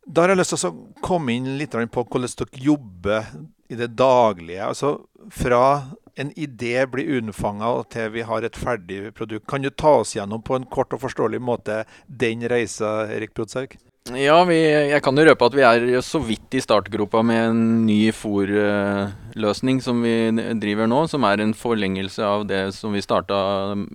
Da 0.06 0.24
har 0.24 0.32
jeg 0.32 0.40
lyst 0.40 0.56
til 0.56 0.70
å 0.70 0.76
komme 1.04 1.36
inn 1.36 1.56
litt 1.60 1.70
på 1.70 2.02
hvordan 2.02 2.34
dere 2.40 2.64
jobber 2.64 3.30
i 3.70 3.78
det 3.78 3.92
daglige. 3.94 4.66
Altså 4.66 4.96
fra 5.30 5.94
en 6.18 6.32
idé 6.34 6.86
blir 6.90 7.20
unnfanga 7.20 7.70
til 7.92 8.10
vi 8.16 8.24
har 8.26 8.42
et 8.42 8.58
ferdig 8.58 9.14
produkt. 9.14 9.46
Kan 9.46 9.62
du 9.62 9.70
ta 9.70 10.00
oss 10.00 10.16
gjennom 10.16 10.42
på 10.42 10.58
en 10.58 10.66
kort 10.66 10.96
og 10.96 11.04
forståelig 11.04 11.40
måte 11.40 11.84
den 12.06 12.42
reisa, 12.50 13.06
Erik 13.12 13.36
Brodsaug? 13.36 13.78
Ja, 14.18 14.40
vi, 14.42 14.56
jeg 14.90 15.02
kan 15.04 15.14
jo 15.14 15.22
røpe 15.28 15.46
at 15.46 15.54
vi 15.54 15.62
er 15.62 16.00
så 16.02 16.18
vidt 16.24 16.56
i 16.58 16.62
startgropa 16.62 17.20
med 17.22 17.44
en 17.50 17.60
ny 17.86 18.10
fòrløsning 18.16 19.78
som 19.84 20.02
vi 20.02 20.14
driver 20.58 20.90
nå. 20.90 21.04
Som 21.10 21.26
er 21.28 21.44
en 21.44 21.54
forlengelse 21.54 22.24
av 22.26 22.46
det 22.50 22.62
som 22.74 22.96
vi 22.96 23.04
starta 23.04 23.38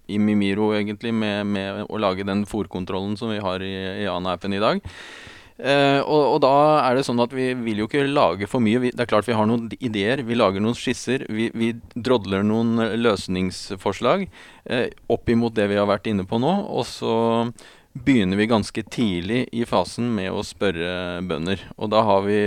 i 0.07 0.19
Mimiro, 0.22 0.72
egentlig, 0.77 1.12
med, 1.12 1.51
med 1.51 1.84
å 1.89 2.00
lage 2.00 2.27
den 2.27 2.45
fòrkontrollen 2.48 3.19
som 3.19 3.34
vi 3.34 3.41
har 3.43 3.65
i, 3.65 3.75
i 4.05 4.10
ANA-appen 4.12 4.55
i 4.55 4.63
dag. 4.63 4.84
Eh, 5.55 6.00
og, 6.00 6.24
og, 6.34 6.39
da 6.43 6.55
er 6.86 6.98
det 6.98 7.05
sånn 7.07 7.22
at 7.24 7.31
vi 7.36 7.53
vil 7.65 7.84
jo 7.84 7.91
ikke 7.91 8.07
lage 8.07 8.48
for 8.51 8.63
mye. 8.63 8.86
Vi, 8.86 8.95
det 8.95 9.03
er 9.03 9.12
klart 9.12 9.27
vi 9.27 9.36
har 9.36 9.48
noen 9.50 9.67
ideer, 9.79 10.24
vi 10.24 10.39
lager 10.39 10.63
noen 10.63 10.79
skisser. 10.79 11.27
Vi, 11.27 11.51
vi 11.55 11.74
drodler 11.95 12.43
noen 12.48 12.77
løsningsforslag 13.03 14.29
eh, 14.67 14.91
opp 15.12 15.31
imot 15.31 15.60
det 15.60 15.67
vi 15.72 15.79
har 15.79 15.91
vært 15.91 16.07
inne 16.12 16.27
på 16.27 16.39
nå. 16.39 16.62
Og 16.72 16.88
så 16.88 17.15
begynner 18.03 18.37
vi 18.37 18.45
ganske 18.45 18.83
tidlig 18.83 19.45
i 19.51 19.63
fasen 19.67 20.11
med 20.15 20.33
å 20.33 20.43
spørre 20.43 21.21
bønder. 21.25 21.61
Og 21.79 21.91
da 21.93 22.01
har 22.03 22.25
vi, 22.27 22.39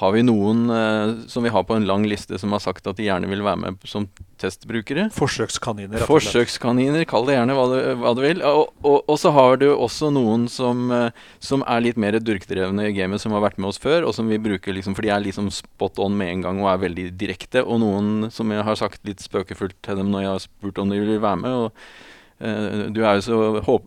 har 0.00 0.12
vi 0.14 0.22
noen 0.24 0.64
eh, 0.72 1.12
som 1.28 1.44
vi 1.44 1.52
har 1.52 1.66
på 1.68 1.76
en 1.76 1.84
lang 1.86 2.06
liste 2.08 2.38
som 2.40 2.54
har 2.56 2.62
sagt 2.64 2.88
at 2.88 2.96
de 2.96 3.04
gjerne 3.04 3.28
vil 3.28 3.44
være 3.44 3.60
med 3.60 3.84
som 3.84 4.06
testbrukere. 4.40 5.10
Forsøkskaniner. 5.12 6.06
Forsøkskaniner, 6.08 7.04
kall 7.10 7.28
det 7.28 7.36
gjerne 7.36 7.56
hva 7.58 7.66
du, 7.68 7.76
hva 8.00 8.14
du 8.16 8.22
vil. 8.24 8.40
Og, 8.48 8.72
og, 8.80 8.96
og, 9.02 9.18
så 9.20 9.34
har 9.36 9.60
du 9.60 9.68
også 9.74 10.08
noen 10.16 10.48
som, 10.50 10.86
uh, 10.88 11.10
som 11.44 11.66
er 11.68 11.84
litt 11.84 12.00
mer 12.00 12.16
durkdrevne 12.16 12.88
i 12.88 12.94
gamet, 12.96 13.20
som 13.22 13.36
har 13.36 13.44
vært 13.44 13.60
med 13.60 13.74
oss 13.74 13.82
før, 13.82 14.08
og 14.08 14.16
som 14.16 14.32
vi 14.32 14.40
bruker 14.40 14.72
liksom, 14.72 14.96
for 14.96 15.04
de 15.04 15.12
er 15.12 15.26
liksom 15.26 15.52
spot 15.52 16.00
on 16.00 16.16
med 16.16 16.32
en 16.32 16.46
gang 16.48 16.62
og 16.64 16.72
er 16.72 16.86
veldig 16.88 17.10
direkte. 17.20 17.60
Og 17.60 17.84
noen 17.84 18.32
som 18.32 18.56
jeg 18.56 18.64
har 18.64 18.80
sagt 18.80 19.04
litt 19.06 19.20
spøkefullt 19.20 19.76
til 19.84 20.00
dem 20.00 20.10
når 20.14 20.26
jeg 20.26 20.32
har 20.32 20.42
spurt 20.48 20.80
om 20.80 20.96
de 20.96 21.04
vil 21.04 21.20
være 21.20 21.44
med. 21.44 21.60
og 21.66 21.76
Eh, 21.76 22.11
du 22.42 23.00
er 23.04 23.18
jo 23.18 23.22
så 23.22 23.36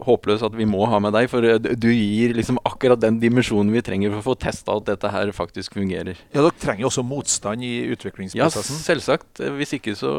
håpløs 0.06 0.44
at 0.46 0.54
vi 0.56 0.68
må 0.70 0.86
ha 0.88 1.00
med 1.04 1.12
deg, 1.16 1.28
for 1.32 1.44
eh, 1.44 1.58
du 1.60 1.90
gir 1.92 2.36
liksom 2.38 2.60
akkurat 2.68 3.02
den 3.02 3.18
dimensjonen 3.20 3.74
vi 3.74 3.84
trenger 3.86 4.14
for 4.14 4.22
å 4.22 4.28
få 4.30 4.36
testa 4.46 4.78
at 4.80 4.88
dette 4.88 5.12
her 5.12 5.32
faktisk 5.36 5.76
fungerer. 5.76 6.20
Ja, 6.32 6.40
Dere 6.40 6.54
trenger 6.62 6.88
også 6.90 7.04
motstand 7.06 7.66
i 7.66 7.74
utviklingsprosessen? 7.92 8.80
Ja, 8.80 8.86
selvsagt. 8.88 9.42
Hvis 9.58 9.76
ikke 9.76 9.96
så 10.00 10.14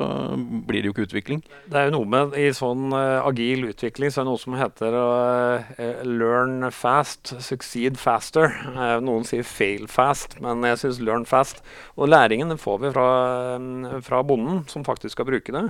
blir 0.69 0.83
det 0.83 0.91
jo 0.91 0.97
ikke 0.97 1.07
utvikling. 1.09 1.43
Det 1.65 1.81
er 1.81 1.89
jo 1.89 1.97
noe 1.97 2.11
med 2.13 2.37
i 2.37 2.49
sånn 2.57 2.93
agil 2.97 3.71
utvikling 3.71 4.13
så 4.13 4.21
er 4.21 4.27
det 4.27 4.33
noe 4.33 4.43
som 4.43 4.57
heter 4.59 4.97
uh, 4.97 6.03
learn 6.05 6.69
fast, 6.75 7.33
succeed 7.45 7.97
faster. 8.01 8.53
Noen 9.05 9.25
sier 9.29 9.47
fail 9.47 9.87
fast, 9.91 10.37
men 10.45 10.65
jeg 10.67 10.83
syns 10.83 11.01
learn 11.05 11.27
fast. 11.29 11.63
Og 11.97 12.11
læringen 12.13 12.53
den 12.53 12.61
får 12.61 12.83
vi 12.83 12.93
fra, 12.93 13.09
fra 14.05 14.23
bonden, 14.27 14.65
som 14.71 14.85
faktisk 14.87 15.17
skal 15.17 15.29
bruke 15.31 15.55
det. 15.55 15.67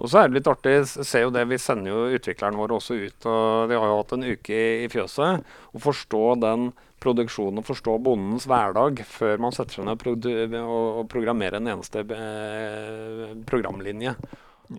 Og 0.00 0.08
så 0.08 0.22
er 0.22 0.30
det 0.30 0.38
litt 0.38 0.48
artig, 0.48 0.74
se 0.88 1.20
jo 1.20 1.32
det, 1.34 1.44
vi 1.50 1.58
sender 1.60 1.92
jo 1.92 1.99
utvikleren 2.16 2.58
vår 2.60 2.76
også 2.76 2.98
ut. 3.00 3.26
og 3.26 3.70
De 3.70 3.78
har 3.78 3.90
jo 3.90 3.98
hatt 3.98 4.14
en 4.16 4.28
uke 4.28 4.54
i, 4.54 4.68
i 4.84 4.92
fjøset. 4.92 5.44
Å 5.74 5.82
forstå 5.82 6.22
den 6.42 6.70
produksjonen 7.00 7.64
forstå 7.64 7.96
bondens 8.04 8.46
hverdag 8.48 9.00
før 9.08 9.40
man 9.40 9.54
setter 9.56 9.78
seg 9.78 9.88
ned 9.88 10.56
og, 10.60 10.80
og 11.00 11.06
programmerer 11.12 11.56
en 11.56 11.70
eneste 11.72 12.04
eh, 12.04 13.30
programlinje. 13.48 14.12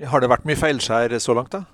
Har 0.08 0.24
det 0.24 0.30
vært 0.32 0.46
mye 0.48 0.60
feilskjær 0.60 1.18
så 1.20 1.36
langt, 1.36 1.58
da? 1.58 1.66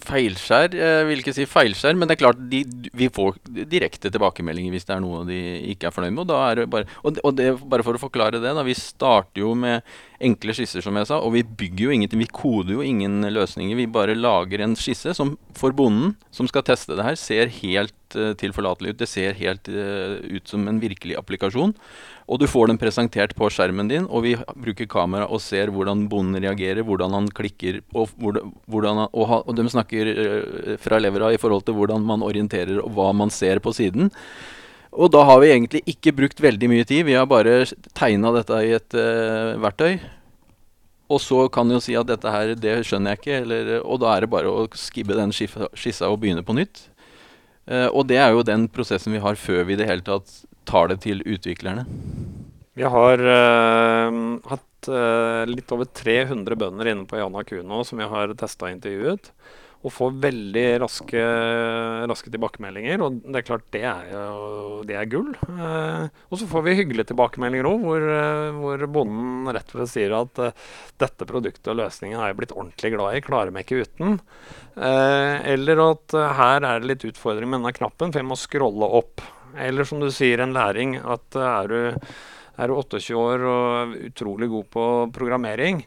feilskjær. 0.00 0.74
Jeg 0.76 1.06
vil 1.08 1.22
ikke 1.22 1.34
si 1.36 1.46
feilskjær, 1.48 1.96
men 1.98 2.08
det 2.08 2.16
er 2.16 2.22
klart 2.22 2.40
de, 2.50 2.62
vi 2.96 3.10
får 3.12 3.36
direkte 3.68 4.12
tilbakemeldinger 4.12 4.74
hvis 4.74 4.88
det 4.88 4.94
er 4.96 5.02
noe 5.04 5.24
de 5.28 5.40
ikke 5.74 5.90
er 5.90 5.94
fornøyd 5.94 6.14
med. 6.14 6.22
Og, 6.24 6.30
da 6.30 6.40
er 6.46 6.62
det 6.62 6.68
bare, 6.72 6.88
og, 7.02 7.16
det, 7.16 7.24
og 7.26 7.36
det, 7.38 7.50
bare 7.74 7.86
for 7.86 7.98
å 7.98 8.02
forklare 8.02 8.40
det, 8.40 8.54
da, 8.56 8.64
vi 8.66 8.76
starter 8.78 9.44
jo 9.44 9.52
med 9.58 9.84
enkle 10.24 10.54
skisser, 10.56 10.84
som 10.84 10.96
jeg 10.98 11.08
sa. 11.08 11.18
Og 11.24 11.34
vi 11.34 11.44
bygger 11.44 11.86
jo 11.86 11.94
ingenting, 11.94 12.22
vi 12.22 12.30
koder 12.32 12.76
jo 12.76 12.84
ingen 12.84 13.24
løsninger. 13.32 13.78
Vi 13.78 13.88
bare 13.90 14.18
lager 14.18 14.64
en 14.64 14.76
skisse 14.78 15.14
som 15.16 15.34
for 15.56 15.74
bonden 15.76 16.14
som 16.34 16.48
skal 16.50 16.64
teste 16.66 16.96
det 16.96 17.06
her, 17.06 17.18
ser 17.18 17.50
helt 17.60 18.16
uh, 18.18 18.32
tilforlatelig 18.38 18.94
ut. 18.94 19.00
Det 19.00 19.08
ser 19.10 19.38
helt 19.40 19.70
uh, 19.72 20.20
ut 20.20 20.50
som 20.50 20.68
en 20.68 20.80
virkelig 20.82 21.16
applikasjon. 21.20 21.74
Og 22.30 22.38
du 22.38 22.46
får 22.50 22.70
den 22.70 22.78
presentert 22.78 23.34
på 23.38 23.48
skjermen 23.50 23.90
din, 23.90 24.06
og 24.06 24.22
vi 24.28 24.36
bruker 24.54 24.88
kamera 24.90 25.26
og 25.26 25.42
ser 25.42 25.72
hvordan 25.74 26.06
bonden 26.12 26.38
reagerer, 26.42 26.84
hvordan 26.86 27.16
han 27.16 27.26
klikker, 27.34 27.80
og, 27.90 28.12
hvordan, 28.20 29.04
og, 29.10 29.34
og 29.40 29.52
de 29.56 29.66
snakker 29.72 30.14
uh, 30.14 30.78
fra 30.80 31.02
levra 31.02 31.32
i 31.34 31.40
forhold 31.40 31.66
til 31.66 31.78
hvordan 31.80 32.06
man 32.06 32.24
orienterer 32.26 32.78
og 32.84 32.94
hva 32.96 33.10
man 33.16 33.32
ser 33.34 33.62
på 33.64 33.74
siden. 33.76 34.12
Og 34.90 35.10
da 35.14 35.22
har 35.26 35.38
vi 35.42 35.52
egentlig 35.52 35.82
ikke 35.88 36.14
brukt 36.18 36.40
veldig 36.42 36.68
mye 36.70 36.86
tid. 36.86 37.04
Vi 37.06 37.14
har 37.14 37.28
bare 37.30 37.62
tegna 37.94 38.32
dette 38.34 38.56
i 38.66 38.72
et 38.74 38.96
uh, 38.98 39.58
verktøy. 39.62 40.00
Og 41.10 41.20
så 41.22 41.44
kan 41.50 41.66
du 41.66 41.76
jo 41.76 41.82
si 41.82 41.94
at 41.98 42.08
dette 42.10 42.30
her, 42.30 42.54
det 42.58 42.80
skjønner 42.86 43.14
jeg 43.14 43.20
ikke. 43.20 43.38
Eller, 43.44 43.70
og 43.84 44.02
da 44.02 44.14
er 44.14 44.24
det 44.24 44.32
bare 44.32 44.50
å 44.50 44.66
skibbe 44.78 45.18
den 45.18 45.34
skissa 45.34 46.10
og 46.10 46.20
begynne 46.22 46.44
på 46.46 46.56
nytt. 46.58 46.88
Uh, 47.70 47.86
og 47.92 48.08
det 48.10 48.18
er 48.18 48.34
jo 48.34 48.46
den 48.46 48.66
prosessen 48.72 49.14
vi 49.14 49.22
har 49.22 49.38
før 49.38 49.62
vi 49.68 49.76
i 49.76 49.80
det 49.80 49.86
hele 49.90 50.06
tatt 50.06 50.40
tar 50.66 50.90
det 50.90 51.00
til 51.06 51.22
utviklerne. 51.22 51.86
Vi 52.78 52.86
har 52.86 53.22
uh, 53.22 54.20
hatt 54.50 54.66
litt 55.50 55.72
over 55.74 55.84
300 55.84 56.56
bønder 56.56 56.88
inne 56.88 57.04
på 57.04 57.18
Jana 57.18 57.42
Kuno 57.44 57.82
som 57.84 57.98
vi 58.00 58.06
har 58.08 58.30
testa 58.40 58.64
og 58.64 58.72
intervjuet 58.72 59.26
og 59.80 59.92
får 59.96 60.16
veldig 60.20 60.64
raske, 60.82 61.20
raske, 62.10 62.28
tilbakemeldinger. 62.32 63.00
Og 63.00 63.20
det 63.24 63.40
er 63.40 63.46
klart, 63.46 63.64
det 63.72 63.80
er, 63.88 64.10
det 64.88 64.96
er 64.98 65.08
gull. 65.08 65.30
Eh, 65.48 66.18
og 66.28 66.40
så 66.40 66.48
får 66.50 66.66
vi 66.66 66.74
hyggelige 66.82 67.08
tilbakemeldinger 67.10 67.68
òg, 67.70 67.86
hvor, 67.86 68.04
eh, 68.16 68.58
hvor, 68.58 68.84
bonden 68.92 69.48
rett 69.48 69.72
og 69.72 69.80
slett 69.80 69.92
sier 69.94 70.16
at 70.18 70.42
eh, 70.44 70.66
dette 71.00 71.28
produktet 71.28 71.72
og 71.72 71.78
løsningen 71.80 72.20
er 72.20 72.28
jeg 72.32 72.40
blitt 72.42 72.56
ordentlig 72.56 72.92
glad 72.92 73.16
i, 73.16 73.22
klarer 73.24 73.54
meg 73.56 73.64
ikke 73.64 73.86
uten. 73.86 74.18
Eller 74.80 75.80
at 75.82 76.14
her 76.36 76.64
er 76.64 76.80
det 76.80 76.88
litt 76.88 77.06
utfordring 77.08 77.48
med 77.48 77.60
denne 77.60 77.76
knappen, 77.76 78.12
for 78.12 78.20
jeg 78.20 78.28
må 78.28 78.38
scrolle 78.38 78.90
opp. 79.00 79.24
Eller 79.56 79.88
som 79.88 80.00
du 80.00 80.10
sier, 80.14 80.44
en 80.44 80.54
læring. 80.56 80.94
At 81.00 81.36
er 81.36 81.72
du, 81.72 81.80
er 82.60 82.70
du 82.70 82.76
28 82.76 83.16
år 83.16 83.48
og 83.48 83.96
utrolig 84.12 84.48
god 84.52 84.70
på 84.76 84.86
programmering, 85.16 85.82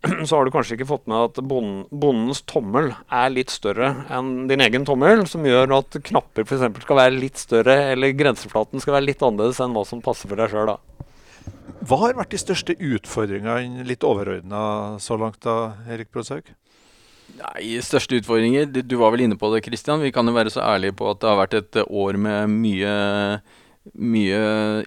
så 0.26 0.36
har 0.36 0.46
du 0.46 0.52
kanskje 0.54 0.78
ikke 0.78 0.88
fått 0.88 1.08
med 1.10 1.26
at 1.28 1.40
bondens 1.44 2.40
tommel 2.48 2.92
er 3.12 3.32
litt 3.34 3.52
større 3.52 3.92
enn 4.08 4.46
din 4.48 4.62
egen 4.64 4.86
tommel, 4.88 5.26
som 5.28 5.44
gjør 5.44 5.74
at 5.76 5.98
knapper 6.06 6.46
f.eks. 6.46 6.64
skal 6.86 7.00
være 7.02 7.18
litt 7.18 7.40
større, 7.40 7.76
eller 7.92 8.16
grenseflaten 8.16 8.80
skal 8.80 8.96
være 8.96 9.10
litt 9.10 9.24
annerledes 9.26 9.60
enn 9.60 9.76
hva 9.76 9.84
som 9.88 10.00
passer 10.04 10.30
for 10.30 10.40
deg 10.40 10.52
sjøl. 10.54 10.72
Hva 11.84 12.00
har 12.02 12.16
vært 12.16 12.32
de 12.32 12.40
største 12.40 12.76
utfordringene 12.76 13.84
litt 13.88 14.04
overordna 14.04 14.62
så 15.00 15.16
langt, 15.20 15.40
da, 15.44 15.76
Erik 15.92 16.10
Brodsaug? 16.12 16.48
Nei, 17.40 17.78
største 17.84 18.18
utfordringer 18.18 18.66
Du 18.66 18.96
var 18.98 19.12
vel 19.14 19.22
inne 19.24 19.36
på 19.38 19.48
det, 19.52 19.62
Kristian. 19.64 20.02
Vi 20.02 20.10
kan 20.12 20.26
jo 20.26 20.34
være 20.34 20.50
så 20.52 20.64
ærlige 20.64 20.96
på 20.98 21.12
at 21.12 21.20
det 21.22 21.28
har 21.30 21.38
vært 21.38 21.56
et 21.60 21.78
år 21.86 22.18
med 22.20 22.50
mye 22.52 22.94
mye 23.98 24.40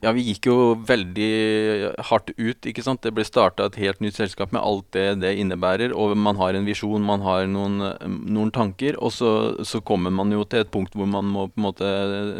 Ja, 0.03 0.11
vi 0.15 0.23
gikk 0.29 0.47
jo 0.47 0.57
veldig 0.87 1.93
hardt 2.09 2.31
ut, 2.37 2.67
ikke 2.69 2.83
sant. 2.85 3.03
Det 3.03 3.13
ble 3.15 3.25
starta 3.27 3.67
et 3.67 3.79
helt 3.81 4.01
nytt 4.03 4.17
selskap 4.19 4.53
med 4.55 4.63
alt 4.63 4.87
det 4.95 5.07
det 5.23 5.35
innebærer. 5.41 5.95
Og 5.95 6.15
man 6.17 6.39
har 6.39 6.55
en 6.55 6.67
visjon, 6.67 7.03
man 7.03 7.23
har 7.25 7.47
noen, 7.51 7.81
noen 8.07 8.53
tanker. 8.55 8.97
Og 8.99 9.13
så, 9.15 9.31
så, 9.67 9.83
kommer 9.83 10.13
man 10.13 10.31
jo 10.31 10.45
til 10.47 10.63
et 10.63 10.71
punkt 10.71 10.95
hvor 10.95 11.09
man 11.09 11.27
må 11.27 11.47
på 11.51 11.59
en 11.59 11.67
måte 11.67 11.89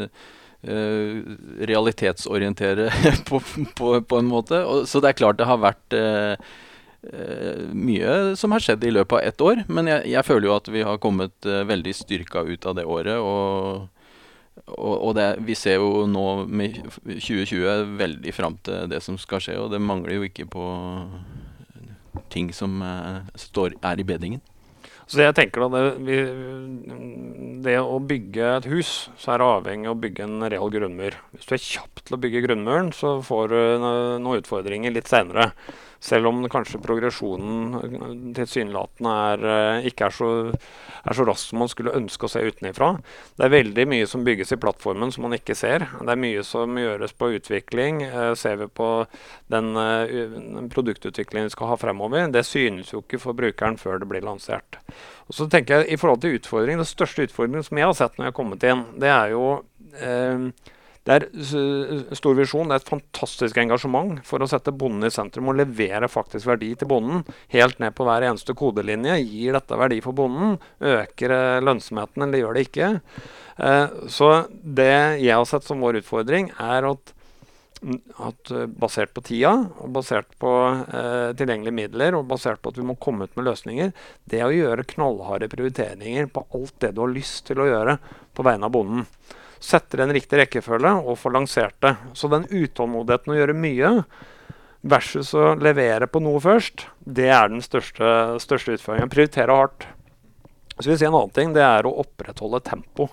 uh, 0.07 1.15
realitetsorientere 1.71 2.89
på, 3.29 3.41
på, 3.75 3.95
på, 3.99 4.21
en 4.21 4.29
måte. 4.29 4.63
Og, 4.63 4.87
så 4.87 5.03
det 5.03 5.11
er 5.11 5.19
klart 5.19 5.41
det 5.41 5.49
har 5.49 5.59
vært 5.61 5.97
uh, 5.99 6.53
uh, 7.11 7.65
mye 7.75 8.37
som 8.39 8.55
har 8.55 8.63
skjedd 8.63 8.87
i 8.87 8.93
løpet 8.95 9.19
av 9.19 9.33
ett 9.33 9.43
år. 9.43 9.65
Men 9.67 9.91
jeg, 9.91 10.07
jeg 10.15 10.29
føler 10.29 10.49
jo 10.49 10.55
at 10.61 10.71
vi 10.71 10.87
har 10.87 11.01
kommet 11.03 11.35
veldig 11.43 11.97
styrka 11.97 12.47
ut 12.47 12.71
av 12.71 12.79
det 12.79 12.87
året. 12.87 13.19
og 13.19 13.89
og, 14.67 14.95
og 14.95 15.11
det, 15.17 15.27
vi 15.47 15.55
ser 15.57 15.81
jo 15.81 16.05
nå 16.09 16.45
med 16.45 16.77
2020 17.03 17.97
veldig 17.99 18.33
fram 18.35 18.57
til 18.65 18.89
det 18.91 19.01
som 19.03 19.17
skal 19.21 19.41
skje, 19.43 19.57
og 19.59 19.71
det 19.73 19.81
mangler 19.81 20.19
jo 20.19 20.27
ikke 20.27 20.47
på 20.53 20.65
ting 22.33 22.51
som 22.55 22.81
eh, 22.85 23.23
står, 23.39 23.77
er 23.85 24.01
i 24.01 24.07
bedringen. 24.07 24.43
Så 25.09 25.19
jeg 25.19 25.35
tenker 25.35 25.65
da, 25.65 25.81
det, 25.99 26.19
det, 27.65 27.75
å 27.81 27.97
bygge 27.99 28.51
et 28.57 28.67
hus, 28.71 28.93
så 29.19 29.33
er 29.33 29.41
det 29.41 29.49
avhengig 29.49 29.89
av 29.89 29.97
å 29.97 30.01
bygge 30.05 30.25
en 30.25 30.45
real 30.53 30.71
grunnmur. 30.73 31.17
Hvis 31.35 31.49
du 31.49 31.55
er 31.57 31.63
kjapp 31.65 32.03
til 32.05 32.15
å 32.15 32.21
bygge 32.23 32.43
grunnmuren, 32.45 32.93
så 32.95 33.17
får 33.25 33.51
du 33.51 33.59
noen 33.83 34.39
utfordringer 34.39 34.95
litt 34.95 35.11
senere. 35.11 35.51
Selv 36.03 36.27
om 36.27 36.41
kanskje 36.51 36.81
progresjonen 36.83 38.33
tilsynelatende 38.35 39.13
er, 39.29 39.85
ikke 39.87 40.09
er 40.09 40.15
så, 40.15 40.31
er 40.51 41.15
så 41.15 41.25
rask 41.29 41.47
som 41.53 41.61
man 41.63 41.71
skulle 41.71 41.95
ønske 41.95 42.27
å 42.27 42.31
se 42.33 42.43
utenifra. 42.43 42.89
Det 43.39 43.47
er 43.47 43.53
veldig 43.53 43.85
mye 43.93 44.09
som 44.11 44.25
bygges 44.27 44.51
i 44.51 44.59
plattformen 44.59 45.13
som 45.15 45.23
man 45.27 45.37
ikke 45.37 45.55
ser. 45.55 45.87
Det 46.01 46.11
er 46.11 46.19
mye 46.19 46.43
som 46.47 46.75
gjøres 46.79 47.15
på 47.15 47.31
utvikling. 47.37 48.03
Ser 48.39 48.59
vi 48.59 48.67
på 48.67 48.89
den 49.53 49.71
produktutviklingen 50.73 51.47
vi 51.47 51.55
skal 51.55 51.71
ha 51.71 51.79
fremover, 51.79 52.27
det 52.33 52.43
synes 52.47 52.91
jo 52.93 53.01
ikke 53.03 53.21
for 53.23 53.37
brukeren 53.37 53.79
før 53.79 54.01
det 54.01 54.09
blir 54.11 54.25
lansert. 54.25 54.79
Og 55.29 55.37
så 55.37 55.47
tenker 55.51 55.81
jeg 55.81 55.93
i 55.93 55.99
forhold 55.99 56.23
til 56.23 56.37
utfordringen, 56.37 56.83
Den 56.83 56.89
største 56.89 57.27
utfordringen 57.27 57.63
som 57.63 57.79
jeg 57.79 57.87
har 57.87 57.97
sett 57.97 58.17
når 58.17 58.27
jeg 58.27 58.33
har 58.33 58.39
kommet 58.39 58.63
inn, 58.67 58.85
det 58.99 59.11
er 59.11 59.33
jo 59.33 59.45
eh, 60.03 60.49
det 61.03 61.15
er 61.17 61.25
stor 62.15 62.37
visjon, 62.37 62.69
det 62.69 62.77
er 62.77 62.83
et 62.83 62.91
fantastisk 62.93 63.57
engasjement 63.59 64.21
for 64.27 64.39
å 64.39 64.47
sette 64.47 64.71
bonden 64.71 65.09
i 65.09 65.11
sentrum 65.11 65.49
og 65.51 65.57
levere 65.59 66.07
faktisk 66.07 66.47
verdi 66.47 66.69
til 66.79 66.87
bonden. 66.91 67.25
Helt 67.51 67.81
ned 67.83 67.91
på 67.97 68.07
hver 68.07 68.23
eneste 68.29 68.55
kodelinje. 68.55 69.17
Gir 69.27 69.57
dette 69.57 69.79
verdi 69.79 69.99
for 70.05 70.15
bonden? 70.15 70.55
Øker 70.79 71.35
lønnsomheten, 71.65 72.23
eller 72.23 72.43
gjør 72.43 72.55
det 72.55 72.67
ikke? 72.69 72.93
Eh, 73.57 73.97
så 74.07 74.29
det 74.63 74.93
jeg 75.19 75.35
har 75.35 75.49
sett 75.49 75.67
som 75.67 75.83
vår 75.83 75.99
utfordring, 76.03 76.53
er 76.55 76.87
at 76.93 77.13
at 77.83 78.51
eh, 78.51 78.65
basert 78.67 79.13
på 79.15 79.23
tida, 79.27 79.51
og 79.83 79.91
basert 79.95 80.29
på 80.39 80.51
eh, 80.71 81.33
tilgjengelige 81.35 81.75
midler 81.75 82.17
og 82.17 82.29
basert 82.29 82.61
på 82.63 82.71
at 82.71 82.79
vi 82.79 82.87
må 82.87 82.95
komme 83.01 83.27
ut 83.27 83.37
med 83.37 83.47
løsninger, 83.49 83.93
det 84.29 84.43
å 84.45 84.53
gjøre 84.53 84.87
knallharde 84.93 85.51
prioriteringer 85.51 86.29
på 86.31 86.45
alt 86.55 86.77
det 86.83 86.93
du 86.95 87.03
har 87.03 87.11
lyst 87.13 87.43
til 87.49 87.59
å 87.59 87.67
gjøre 87.69 87.97
på 88.33 88.45
vegne 88.47 88.69
av 88.69 88.75
bonden. 88.75 89.07
Sette 89.63 89.95
det 89.95 90.03
i 90.03 90.07
en 90.09 90.15
riktig 90.17 90.39
rekkefølge 90.41 90.91
og 91.01 91.17
få 91.21 91.31
lansert 91.31 91.77
det. 91.83 91.95
Så 92.17 92.27
den 92.31 92.49
utålmodigheten 92.51 93.31
å 93.31 93.37
gjøre 93.37 93.55
mye 93.55 93.93
versus 94.83 95.31
å 95.39 95.53
levere 95.55 96.09
på 96.11 96.19
noe 96.19 96.41
først, 96.43 96.87
det 96.99 97.29
er 97.31 97.47
den 97.51 97.63
største, 97.63 98.07
største 98.43 98.75
utfordringen. 98.75 99.11
Prioritere 99.11 99.55
hardt. 99.55 99.87
Så 100.75 100.87
vil 100.87 100.95
jeg 100.97 101.03
si 101.03 101.07
en 101.07 101.15
annen 101.15 101.35
ting, 101.35 101.53
det 101.55 101.63
er 101.63 101.87
å 101.87 101.95
opprettholde 102.03 102.59
tempo. 102.65 103.07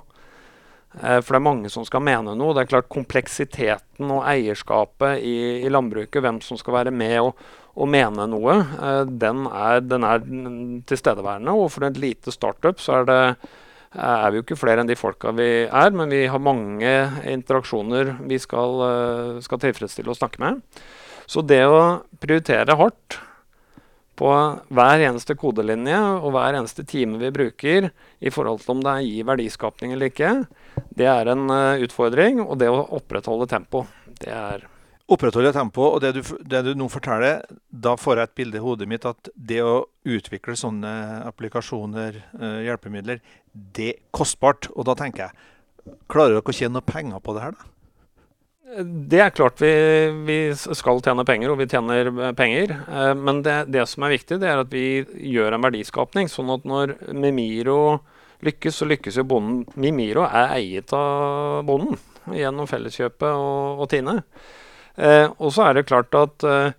Eh, 0.99 1.21
for 1.23 1.35
det 1.35 1.38
er 1.38 1.47
mange 1.47 1.71
som 1.71 1.87
skal 1.87 2.02
mene 2.02 2.35
noe. 2.35 2.54
Det 2.57 2.64
er 2.64 2.73
klart 2.73 2.90
Kompleksiteten 2.90 4.11
og 4.11 4.25
eierskapet 4.26 5.23
i, 5.23 5.37
i 5.62 5.71
landbruket, 5.71 6.23
hvem 6.25 6.40
som 6.45 6.59
skal 6.59 6.80
være 6.80 6.95
med 6.95 7.21
og, 7.23 7.49
og 7.78 7.90
mene 7.92 8.26
noe, 8.33 8.57
eh, 8.59 9.02
den 9.07 9.47
er, 9.47 9.85
den 9.87 10.07
er 10.07 10.25
tilstedeværende. 10.90 11.54
Og 11.54 11.71
for 11.76 11.87
et 11.87 12.00
lite 12.00 12.35
startup 12.35 12.83
så 12.83 13.00
er, 13.00 13.11
det, 13.11 13.21
er 13.91 14.31
vi 14.31 14.39
jo 14.39 14.45
ikke 14.45 14.59
flere 14.59 14.85
enn 14.85 14.91
de 14.91 14.99
folka 14.99 15.33
vi 15.35 15.67
er, 15.67 15.91
men 15.91 16.13
vi 16.13 16.27
har 16.31 16.43
mange 16.43 16.93
interaksjoner 17.27 18.15
vi 18.23 18.39
skal, 18.39 18.77
eh, 18.87 19.41
skal 19.43 19.63
tilfredsstille 19.65 20.13
og 20.13 20.19
snakke 20.19 20.43
med. 20.43 20.63
Så 21.27 21.43
det 21.47 21.65
å 21.67 22.03
prioritere 22.23 22.79
hardt 22.79 23.19
på 24.21 24.31
hver 24.69 25.03
eneste 25.07 25.35
kodelinje 25.39 25.99
og 26.21 26.35
hver 26.35 26.59
eneste 26.59 26.85
time 26.85 27.19
vi 27.23 27.33
bruker 27.35 27.89
i 28.21 28.33
forhold 28.33 28.61
til 28.63 28.75
om 28.77 28.83
det 28.85 28.97
gir 29.07 29.29
verdiskapning 29.31 29.95
eller 29.95 30.11
ikke, 30.13 30.33
det 30.95 31.09
er 31.09 31.31
en 31.33 31.47
uh, 31.49 31.81
utfordring. 31.81 32.43
Og 32.45 32.59
det 32.61 32.69
å 32.69 32.83
opprettholde 32.99 33.49
tempo, 33.49 33.87
det 34.21 34.35
er 34.35 34.67
Opprettholde 35.11 35.50
tempoet. 35.52 35.95
og 35.97 36.00
det 36.05 36.12
du, 36.14 36.23
det 36.47 36.61
du 36.67 36.71
nå 36.79 36.87
forteller, 36.93 37.43
da 37.71 37.97
får 37.99 38.21
jeg 38.21 38.29
et 38.29 38.37
bilde 38.38 38.61
i 38.61 38.62
hodet 38.62 38.87
mitt 38.90 39.07
at 39.09 39.33
det 39.35 39.59
å 39.67 39.88
utvikle 40.07 40.55
sånne 40.59 40.93
applikasjoner, 41.26 42.21
uh, 42.38 42.61
hjelpemidler, 42.62 43.19
det 43.50 43.88
er 43.97 44.00
kostbart. 44.14 44.71
Og 44.76 44.87
da 44.87 44.95
tenker 44.99 45.26
jeg, 45.26 45.97
klarer 46.11 46.37
dere 46.37 46.47
å 46.47 46.55
tjene 46.55 46.79
noe 46.79 46.87
penger 46.87 47.23
på 47.25 47.35
det 47.35 47.45
her, 47.49 47.59
da? 47.59 47.71
Det 49.11 49.19
er 49.19 49.33
klart 49.35 49.59
vi, 49.59 49.71
vi, 50.29 50.38
skal 50.55 51.00
tjene 51.02 51.25
penger, 51.26 51.50
og 51.50 51.59
vi 51.59 51.67
tjener 51.67 52.07
eh, 52.07 52.33
penger. 52.38 52.76
Eh, 52.87 53.14
men 53.19 53.43
det, 53.43 53.57
det, 53.75 53.83
som 53.90 54.07
er 54.07 54.14
viktig, 54.14 54.38
det 54.38 54.47
er 54.47 54.62
at 54.62 54.71
vi 54.71 55.02
gjør 55.33 55.57
en 55.57 55.64
verdiskapning. 55.64 56.31
Sånn 56.31 56.52
at 56.55 56.69
når 56.69 56.95
Mimiro 57.11 57.99
lykkes, 58.47 58.79
så 58.79 58.87
lykkes 58.87 59.19
jo 59.19 59.26
bonden. 59.26 59.64
Mimiro 59.75 60.23
er 60.29 60.55
eiet 60.61 60.95
av 60.95 61.64
bonden 61.67 61.99
gjennom 62.31 62.69
Felleskjøpet 62.71 63.26
og, 63.33 63.83
og 63.83 63.90
Tine. 63.90 64.21
Eh, 65.00 65.28
og 65.40 65.54
så 65.54 65.69
er 65.69 65.78
det 65.78 65.88
klart 65.88 66.14
at 66.19 66.45
eh, 66.45 66.73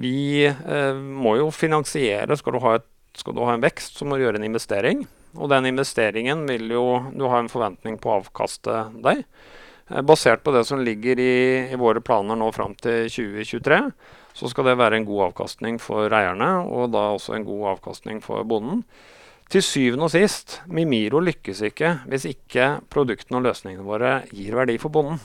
vi 0.00 0.46
eh, 0.48 0.96
må 0.96 1.36
jo 1.40 1.50
finansiere. 1.52 2.36
Skal 2.38 2.56
du, 2.56 2.60
et, 2.72 2.86
skal 3.18 3.36
du, 3.36 3.44
ha 3.44 3.56
en 3.56 3.64
vekst, 3.64 3.98
så 3.98 4.08
må 4.08 4.16
du 4.16 4.24
gjøre 4.24 4.40
en 4.40 4.48
investering. 4.48 5.04
Og 5.36 5.50
den 5.52 5.68
investeringen 5.68 6.46
vil 6.48 6.70
jo 6.72 6.84
du 7.12 7.26
ha 7.28 7.42
en 7.42 7.52
forventning 7.52 7.98
på 8.00 8.10
å 8.10 8.20
avkaste 8.22 8.86
deg. 9.04 9.26
Basert 10.04 10.42
på 10.44 10.52
det 10.52 10.66
som 10.68 10.80
ligger 10.84 11.20
i, 11.20 11.34
i 11.72 11.76
våre 11.80 12.02
planer 12.04 12.36
nå 12.36 12.50
fram 12.52 12.74
til 12.76 13.06
2023, 13.08 13.78
så 14.36 14.50
skal 14.52 14.68
det 14.68 14.74
være 14.76 14.98
en 14.98 15.06
god 15.08 15.30
avkastning 15.30 15.78
for 15.80 16.12
eierne, 16.12 16.50
og 16.68 16.92
da 16.92 17.06
også 17.14 17.38
en 17.38 17.46
god 17.46 17.70
avkastning 17.72 18.20
for 18.24 18.44
bonden. 18.48 18.82
Til 19.48 19.64
syvende 19.64 20.04
og 20.04 20.12
sist, 20.12 20.58
Mimiro 20.68 21.22
lykkes 21.24 21.64
ikke 21.70 21.94
hvis 22.04 22.28
ikke 22.28 22.68
produktene 22.92 23.40
og 23.40 23.48
løsningene 23.48 23.86
våre 23.86 24.12
gir 24.28 24.58
verdi 24.60 24.76
for 24.82 24.92
bonden. 24.92 25.22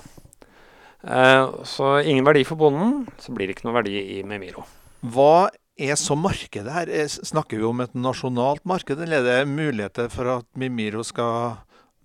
Eh, 1.04 1.50
så 1.68 1.98
ingen 2.00 2.26
verdi 2.26 2.46
for 2.48 2.60
bonden, 2.60 3.04
så 3.20 3.36
blir 3.36 3.50
det 3.50 3.58
ikke 3.58 3.68
noe 3.68 3.78
verdi 3.82 3.98
i 4.18 4.22
Mimiro. 4.28 4.63
Hva 5.04 5.50
er 5.76 5.98
så 6.00 6.16
markedet 6.16 6.72
her? 6.72 6.92
Snakker 7.12 7.60
vi 7.60 7.68
om 7.68 7.84
et 7.84 7.96
nasjonalt 7.98 8.63
marked, 8.70 9.02
eller 9.04 9.20
er 9.20 9.44
det 9.44 9.52
muligheter 9.52 10.12
for 10.13 10.32
at 10.39 10.48
Mimiro 10.56 11.04
skal 11.04 11.58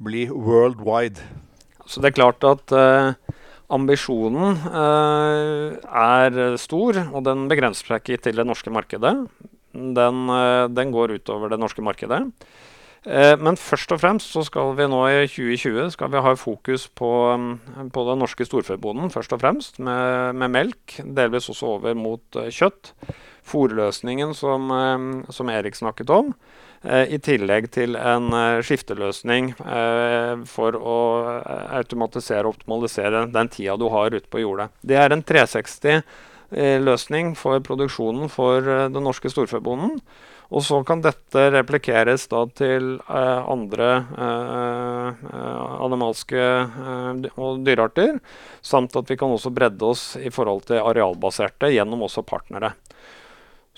bli 0.03 0.27
worldwide? 0.33 1.23
Så 1.87 2.03
det 2.03 2.11
er 2.11 2.19
klart 2.19 2.45
at 2.45 2.75
uh, 2.75 3.15
ambisjonen 3.73 4.59
uh, 4.67 5.79
er 5.79 6.59
stor, 6.61 6.99
og 7.13 7.23
den 7.25 7.47
begrenser 7.49 7.95
seg 7.95 8.03
ikke 8.03 8.25
til 8.27 8.41
det 8.41 8.49
norske 8.49 8.73
markedet. 8.73 9.15
Den, 9.73 10.25
uh, 10.29 10.67
den 10.69 10.93
går 10.93 11.17
utover 11.21 11.53
det 11.53 11.61
norske 11.63 11.85
markedet. 11.85 12.27
Men 13.07 13.57
først 13.57 13.93
og 13.95 14.01
fremst 14.03 14.35
så 14.35 14.43
skal 14.45 14.75
vi 14.77 14.89
nå 14.91 14.99
i 15.07 15.21
2020 15.31 15.93
skal 15.95 16.11
vi 16.13 16.23
ha 16.25 16.33
fokus 16.37 16.89
på, 16.99 17.11
på 17.95 18.05
den 18.09 18.21
norske 18.21 18.45
storfebonden, 18.45 19.13
først 19.15 19.33
og 19.37 19.41
fremst, 19.41 19.79
med, 19.79 20.35
med 20.37 20.53
melk. 20.53 20.99
Delvis 21.17 21.49
også 21.49 21.77
over 21.79 21.97
mot 21.97 22.41
kjøtt. 22.51 22.93
Fòrløsningen 23.49 24.35
som, 24.37 24.69
som 25.33 25.55
Erik 25.55 25.79
snakket 25.79 26.11
om. 26.13 26.35
Eh, 26.87 27.09
I 27.11 27.19
tillegg 27.19 27.73
til 27.75 27.97
en 27.99 28.29
eh, 28.37 28.61
skifteløsning 28.63 29.49
eh, 29.59 30.39
for 30.47 30.77
å 30.79 30.99
automatisere 31.81 32.47
og 32.47 32.55
optimalisere 32.55 33.27
den 33.35 33.49
tida 33.51 33.75
du 33.81 33.89
har 33.91 34.15
ute 34.15 34.29
på 34.31 34.39
jordet. 34.45 34.69
Det 34.87 34.97
er 35.01 35.11
en 35.13 35.25
360-løsning 35.27 37.37
for 37.39 37.61
produksjonen 37.67 38.29
for 38.31 38.61
den 38.63 39.03
norske 39.03 39.31
storfebonden. 39.33 40.01
Og 40.49 40.65
så 40.65 40.79
kan 40.89 41.03
dette 41.05 41.43
replikeres 41.53 42.25
da 42.33 42.47
til 42.57 42.95
eh, 43.05 43.51
andre 43.53 43.89
eh, 44.17 45.27
animalske 45.85 46.41
eh, 46.41 47.27
dyrearter. 47.67 48.17
Samt 48.65 48.97
at 48.97 49.13
vi 49.13 49.19
kan 49.21 49.35
også 49.35 49.53
bredde 49.53 49.91
oss 49.91 50.15
i 50.17 50.33
forhold 50.33 50.65
til 50.71 50.81
arealbaserte 50.81 51.69
gjennom 51.75 52.07
også 52.09 52.25
partnere. 52.25 52.73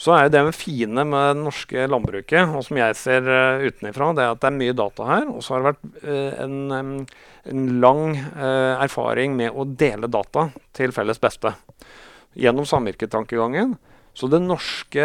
Så 0.00 0.14
er 0.16 0.24
jo 0.24 0.32
det 0.32 0.40
med 0.46 0.56
fine 0.56 1.02
med 1.04 1.34
det 1.34 1.42
norske 1.42 1.82
landbruket, 1.92 2.54
og 2.56 2.62
som 2.64 2.78
jeg 2.78 2.94
ser 2.96 3.26
uh, 3.28 3.60
utenfra, 3.60 4.06
det 4.16 4.22
er 4.24 4.30
at 4.32 4.40
det 4.40 4.48
er 4.48 4.54
mye 4.56 4.76
data 4.78 5.08
her. 5.10 5.26
Og 5.28 5.42
så 5.44 5.52
har 5.52 5.60
det 5.60 5.68
vært 5.74 6.06
uh, 6.06 6.38
en, 6.46 6.54
en, 7.52 7.66
lang 7.84 8.16
uh, 8.16 8.80
erfaring 8.80 9.36
med 9.36 9.52
å 9.52 9.66
dele 9.68 10.08
data 10.08 10.46
til 10.78 10.94
felles 10.96 11.20
beste. 11.20 11.52
Gjennom 12.32 12.64
samvirketankegangen. 12.70 13.76
Så 14.16 14.30
det 14.32 14.40
norske 14.40 15.04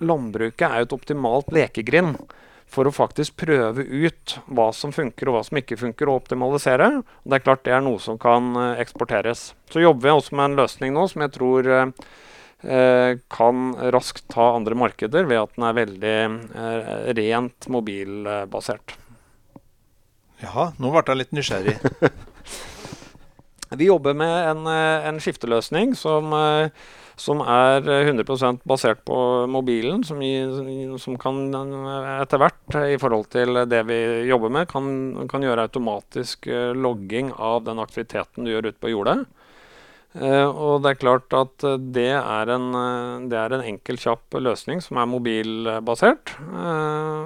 landbruket 0.00 0.64
er 0.68 0.80
jo 0.80 0.88
et 0.88 0.96
optimalt 0.96 1.52
lekegrind 1.52 2.16
for 2.72 2.88
å 2.88 2.94
faktisk 2.94 3.36
prøve 3.42 3.84
ut 3.84 4.38
hva 4.48 4.70
som 4.72 4.94
funker 4.96 5.28
og 5.28 5.36
hva 5.36 5.44
som 5.44 5.58
ikke 5.60 5.76
funker, 5.76 6.08
og 6.08 6.22
optimalisere. 6.22 7.02
Det 7.28 7.36
er 7.36 7.44
klart 7.44 7.66
det 7.66 7.74
er 7.76 7.84
noe 7.84 8.00
som 8.00 8.16
kan 8.20 8.54
eksporteres. 8.80 9.50
Så 9.68 9.84
jobber 9.84 10.08
vi 10.08 10.14
også 10.14 10.38
med 10.38 10.50
en 10.50 10.60
løsning 10.62 10.94
nå 10.96 11.04
som 11.12 11.26
jeg 11.26 11.34
tror 11.36 11.68
Eh, 12.62 13.18
kan 13.28 13.74
raskt 13.74 14.28
ta 14.28 14.52
andre 14.54 14.74
markeder 14.78 15.26
ved 15.26 15.40
at 15.40 15.56
den 15.56 15.64
er 15.66 15.74
veldig 15.74 16.18
eh, 16.62 17.08
rent 17.18 17.66
mobilbasert. 17.66 18.94
Ja, 20.42 20.68
nå 20.78 20.92
ble 20.92 21.02
jeg 21.02 21.18
litt 21.18 21.34
nysgjerrig. 21.34 21.74
Vi 23.80 23.88
jobber 23.88 24.14
med 24.14 24.34
en, 24.52 24.70
eh, 24.70 25.08
en 25.10 25.18
skifteløsning 25.22 25.96
som, 25.98 26.30
som, 27.20 27.42
er 27.44 27.84
100% 27.84 28.62
basert 28.68 29.02
på 29.08 29.16
mobilen, 29.50 30.02
som, 30.06 30.22
som, 31.02 31.18
kan 31.20 31.42
etter 32.18 32.42
hvert, 32.42 32.78
i 32.94 32.98
forhold 33.00 33.28
til 33.34 33.62
det 33.68 33.82
vi 33.88 34.00
jobber 34.30 34.52
med, 34.54 34.68
kan, 34.70 34.88
kan 35.30 35.44
gjøre 35.44 35.68
automatisk 35.68 36.48
logging 36.78 37.32
av 37.36 37.62
den 37.68 37.82
aktiviteten 37.82 38.46
du 38.46 38.54
gjør 38.54 38.72
ute 38.72 38.82
på 38.82 38.94
jordet. 38.94 39.22
Uh, 40.12 40.44
og 40.44 40.82
det 40.84 40.90
er 40.90 40.98
klart 41.00 41.32
at 41.32 41.64
uh, 41.64 41.78
det, 41.80 42.10
er 42.12 42.50
en, 42.52 42.66
uh, 42.76 43.22
det 43.32 43.38
er 43.38 43.54
en 43.56 43.64
enkel, 43.64 43.96
kjapp 43.96 44.36
løsning 44.44 44.82
som 44.84 44.98
er 45.00 45.08
mobilbasert. 45.08 46.34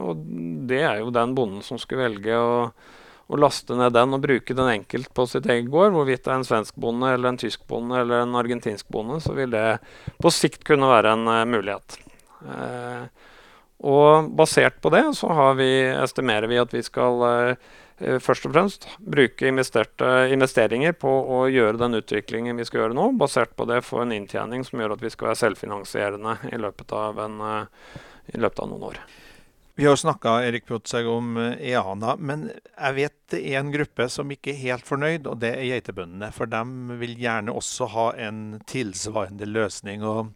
og 0.06 0.22
det 0.70 0.84
er 0.86 1.00
jo 1.00 1.10
den 1.14 1.34
bonden 1.34 1.64
som 1.66 1.80
skulle 1.82 2.06
velge 2.06 2.38
å, 2.38 2.70
og 3.26 3.40
laste 3.42 3.74
ned 3.74 3.94
den 3.94 4.14
og 4.14 4.22
bruke 4.22 4.54
den 4.54 4.68
enkelt 4.70 5.08
på 5.14 5.26
sitt 5.26 5.48
eget 5.50 5.70
gård. 5.70 5.94
Hvorvidt 5.96 6.24
det 6.24 6.32
er 6.32 6.40
en 6.40 6.46
svensk 6.46 6.76
bonde 6.78 7.10
eller 7.10 7.32
en 7.32 7.40
tysk 7.40 7.64
bonde 7.66 7.98
eller 7.98 8.22
en 8.22 8.36
argentinsk 8.38 8.86
bonde, 8.92 9.18
så 9.22 9.34
vil 9.34 9.50
det 9.54 9.78
på 10.22 10.30
sikt 10.34 10.62
kunne 10.66 10.90
være 10.92 11.16
en 11.16 11.26
uh, 11.26 11.42
mulighet. 11.48 11.98
Uh, 12.46 13.08
og 13.86 14.30
basert 14.38 14.78
på 14.80 14.92
det 14.94 15.02
så 15.18 15.50
vi, 15.58 15.70
estimerer 15.90 16.48
vi 16.48 16.62
at 16.62 16.72
vi 16.72 16.84
skal 16.86 17.26
uh, 17.26 17.74
først 18.22 18.46
og 18.46 18.54
fremst 18.54 18.88
bruke 19.00 19.50
investeringer 19.50 20.94
på 21.00 21.10
å 21.10 21.42
gjøre 21.50 21.80
den 21.82 21.98
utviklingen 21.98 22.60
vi 22.60 22.66
skal 22.68 22.84
gjøre 22.84 22.96
nå, 22.96 23.10
basert 23.18 23.56
på 23.58 23.66
det 23.66 23.82
få 23.88 24.04
en 24.04 24.14
inntjening 24.14 24.62
som 24.68 24.80
gjør 24.80 24.94
at 24.94 25.02
vi 25.04 25.10
skal 25.12 25.32
være 25.32 25.42
selvfinansierende 25.42 26.38
i 26.52 26.60
løpet 26.60 26.92
av, 26.94 27.22
en, 27.24 27.40
i 28.28 28.36
løpet 28.36 28.62
av 28.62 28.70
noen 28.70 28.90
år. 28.92 29.00
Vi 29.78 29.84
har 29.84 29.96
snakka 29.96 30.30
om 31.12 31.36
EANA, 31.36 32.14
men 32.16 32.46
jeg 32.48 32.94
vet 32.96 33.16
det 33.28 33.42
er 33.44 33.58
en 33.60 33.72
gruppe 33.74 34.06
som 34.08 34.30
ikke 34.32 34.54
er 34.54 34.62
helt 34.62 34.86
fornøyd, 34.88 35.26
og 35.28 35.42
det 35.42 35.50
er 35.52 35.66
geitebøndene. 35.68 36.30
For 36.32 36.48
de 36.48 36.62
vil 36.96 37.12
gjerne 37.20 37.52
også 37.52 37.90
ha 37.92 38.06
en 38.16 38.62
tilsvarende 38.64 39.44
løsning. 39.44 40.00
og 40.00 40.32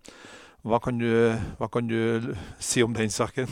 Hva 0.61 0.77
kan 0.85 0.99
du, 1.01 1.09
hva 1.57 1.71
kan 1.73 1.89
du 1.89 2.35
si 2.61 2.85
om 2.85 2.93
den 2.93 3.09
saken? 3.09 3.49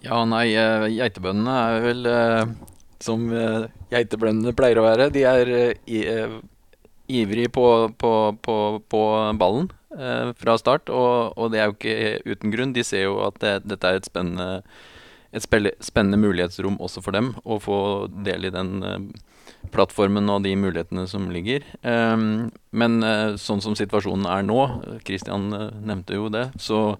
Ja, 0.00 0.22
nei, 0.24 0.54
eh, 0.56 0.86
geitebøndene 0.96 1.58
er 1.60 1.84
vel 1.84 2.08
eh, 2.08 2.54
som 3.04 3.26
eh, 3.36 3.68
geitebøndene 3.92 4.54
pleier 4.56 4.80
å 4.80 4.86
være. 4.86 5.10
De 5.12 5.26
er 5.28 5.52
ivrig 7.12 7.50
på, 7.52 7.66
på, 8.00 8.14
på, 8.40 8.56
på 8.88 9.02
ballen 9.36 9.68
fra 10.40 10.56
start, 10.56 10.88
og, 10.88 11.36
og, 11.36 11.52
det 11.52 11.60
er 11.60 11.68
jo 11.68 11.76
ikke 11.76 12.32
uten 12.32 12.56
grunn. 12.56 12.72
De 12.72 12.80
ser 12.80 13.04
jo 13.10 13.20
at 13.26 13.36
det, 13.44 13.58
dette 13.68 13.90
er 13.92 14.00
et 14.00 14.08
spennende 14.08 14.62
et 15.32 15.44
spennende 15.44 16.20
mulighetsrom 16.20 16.76
også 16.82 17.02
for 17.04 17.16
dem 17.16 17.32
å 17.44 17.58
få 17.62 17.76
del 18.24 18.48
i 18.48 18.52
den 18.52 18.84
uh, 18.84 18.98
plattformen 19.72 20.28
og 20.32 20.44
de 20.44 20.52
mulighetene 20.60 21.06
som 21.08 21.30
ligger. 21.32 21.64
Um, 21.80 22.50
men 22.76 23.00
uh, 23.00 23.38
sånn 23.40 23.64
som 23.64 23.76
situasjonen 23.78 24.28
er 24.28 24.44
nå, 24.44 24.60
Kristian 25.08 25.48
uh, 25.56 25.68
nevnte 25.80 26.20
jo 26.20 26.28
det, 26.32 26.50
så, 26.60 26.98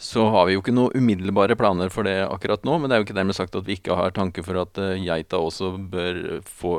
så 0.00 0.26
har 0.32 0.48
vi 0.48 0.56
jo 0.56 0.64
ikke 0.64 0.76
noen 0.76 0.96
umiddelbare 0.96 1.58
planer 1.60 1.92
for 1.92 2.08
det 2.08 2.22
akkurat 2.24 2.64
nå. 2.64 2.80
Men 2.80 2.88
det 2.88 2.96
er 2.96 3.04
jo 3.04 3.10
ikke 3.10 3.20
dermed 3.20 3.36
sagt 3.36 3.60
at 3.60 3.68
vi 3.68 3.76
ikke 3.76 3.98
har 3.98 4.16
tanke 4.16 4.44
for 4.46 4.64
at 4.64 4.80
geita 5.04 5.44
også 5.44 5.74
bør 5.92 6.40
få, 6.48 6.74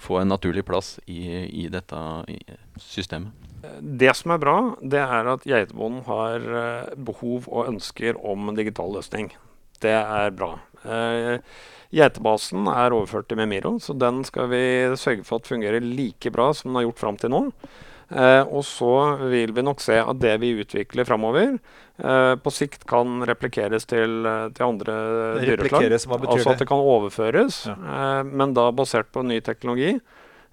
få 0.00 0.22
en 0.22 0.32
naturlig 0.32 0.64
plass 0.64 0.96
i, 1.04 1.44
i 1.52 1.68
dette 1.72 2.00
systemet. 2.80 3.36
Det 3.80 4.10
som 4.16 4.32
er 4.34 4.40
bra, 4.40 4.58
det 4.80 5.00
er 5.00 5.28
at 5.36 5.44
geitebonden 5.48 6.04
har 6.04 6.42
behov 7.00 7.46
og 7.48 7.70
ønsker 7.70 8.16
om 8.20 8.52
digital 8.56 8.92
løsning. 8.92 9.30
Det 9.84 9.94
er 9.94 10.34
bra. 10.36 10.54
Uh, 10.84 11.38
Geitebasen 11.94 12.66
er 12.72 12.94
overført 12.96 13.28
til 13.30 13.38
Memiro, 13.38 13.76
så 13.78 13.94
den 13.94 14.24
skal 14.26 14.48
vi 14.50 14.64
sørge 14.98 15.24
for 15.26 15.38
at 15.38 15.50
fungerer 15.50 15.84
like 15.84 16.32
bra 16.34 16.50
som 16.56 16.72
den 16.72 16.80
har 16.80 16.88
gjort 16.88 17.02
fram 17.04 17.20
til 17.20 17.30
nå. 17.34 17.42
Uh, 18.14 18.44
og 18.52 18.60
så 18.68 18.90
vil 19.30 19.54
vi 19.56 19.62
nok 19.64 19.80
se 19.80 19.96
at 19.96 20.18
det 20.20 20.34
vi 20.42 20.52
utvikler 20.60 21.06
framover, 21.08 21.56
uh, 22.04 22.34
på 22.36 22.52
sikt 22.52 22.84
kan 22.90 23.24
replikeres 23.26 23.88
til, 23.88 24.26
til 24.54 24.66
andre 24.66 24.96
dyreslag. 25.40 25.88
Altså 25.94 26.52
at 26.52 26.60
det 26.60 26.68
kan 26.68 26.84
overføres, 26.84 27.62
ja. 27.70 27.78
uh, 27.78 28.20
men 28.28 28.52
da 28.56 28.68
basert 28.76 29.08
på 29.14 29.24
ny 29.24 29.40
teknologi 29.44 29.96